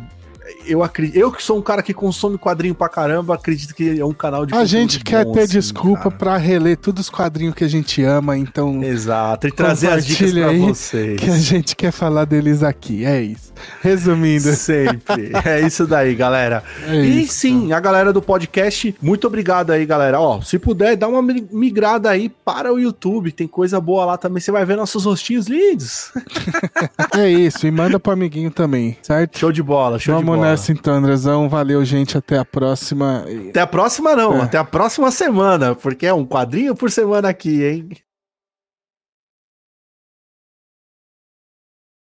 Eu 0.65 0.83
acredito. 0.83 1.15
Eu 1.17 1.31
que 1.31 1.41
sou 1.43 1.57
um 1.57 1.61
cara 1.61 1.81
que 1.83 1.93
consome 1.93 2.37
quadrinho 2.37 2.73
pra 2.75 2.87
caramba, 2.89 3.35
acredito 3.35 3.73
que 3.75 3.99
é 3.99 4.05
um 4.05 4.13
canal 4.13 4.45
de 4.45 4.53
A 4.53 4.63
gente 4.65 5.03
quer 5.03 5.25
bom, 5.25 5.31
ter 5.33 5.41
assim, 5.41 5.53
desculpa 5.59 6.03
cara. 6.03 6.15
pra 6.15 6.37
reler 6.37 6.77
todos 6.77 7.03
os 7.05 7.09
quadrinhos 7.09 7.53
que 7.55 7.63
a 7.63 7.67
gente 7.67 8.03
ama, 8.03 8.37
então 8.37 8.83
Exato, 8.83 9.47
e 9.47 9.51
trazer 9.51 9.89
as 9.91 10.05
dicas 10.05 10.31
pra 10.33 10.51
vocês. 10.53 11.19
que 11.19 11.29
a 11.29 11.37
gente 11.37 11.75
quer 11.75 11.91
falar 11.91 12.25
deles 12.25 12.63
aqui. 12.63 13.05
É 13.05 13.21
isso. 13.21 13.51
Resumindo, 13.81 14.51
Sempre. 14.53 15.31
É 15.45 15.61
isso 15.61 15.85
daí, 15.85 16.15
galera. 16.15 16.63
é 16.87 16.95
e 16.95 17.23
isso. 17.23 17.33
sim, 17.33 17.73
a 17.73 17.79
galera 17.79 18.11
do 18.11 18.21
podcast, 18.21 18.95
muito 19.01 19.27
obrigado 19.27 19.71
aí, 19.71 19.85
galera. 19.85 20.19
Ó, 20.19 20.41
se 20.41 20.57
puder, 20.57 20.95
dá 20.95 21.07
uma 21.07 21.21
mi- 21.21 21.47
migrada 21.51 22.09
aí 22.09 22.27
para 22.29 22.73
o 22.73 22.79
YouTube. 22.79 23.31
Tem 23.31 23.47
coisa 23.47 23.79
boa 23.79 24.05
lá 24.05 24.17
também. 24.17 24.39
Você 24.41 24.51
vai 24.51 24.65
ver 24.65 24.77
nossos 24.77 25.05
rostinhos 25.05 25.47
lindos. 25.47 26.11
É 27.17 27.27
isso. 27.29 27.67
E 27.67 27.71
manda 27.71 27.99
pro 27.99 28.13
amiguinho 28.13 28.49
também, 28.51 28.97
certo? 29.01 29.37
Show 29.37 29.51
de 29.51 29.61
bola, 29.61 29.99
show 29.99 30.15
de 30.17 30.23
Vamos 30.23 30.37
bola. 30.39 30.50
Nessa 30.51 30.71
então, 30.71 30.93
Andrezão. 30.93 31.49
Valeu, 31.49 31.83
gente. 31.83 32.17
Até 32.17 32.37
a 32.37 32.45
próxima. 32.45 33.25
Até 33.49 33.61
a 33.61 33.67
próxima, 33.67 34.15
não. 34.15 34.37
É. 34.37 34.41
Até 34.41 34.57
a 34.57 34.63
próxima 34.63 35.11
semana, 35.11 35.75
porque 35.75 36.05
é 36.05 36.13
um 36.13 36.25
quadrinho 36.25 36.75
por 36.75 36.91
semana 36.91 37.29
aqui, 37.29 37.63
hein? 37.63 37.89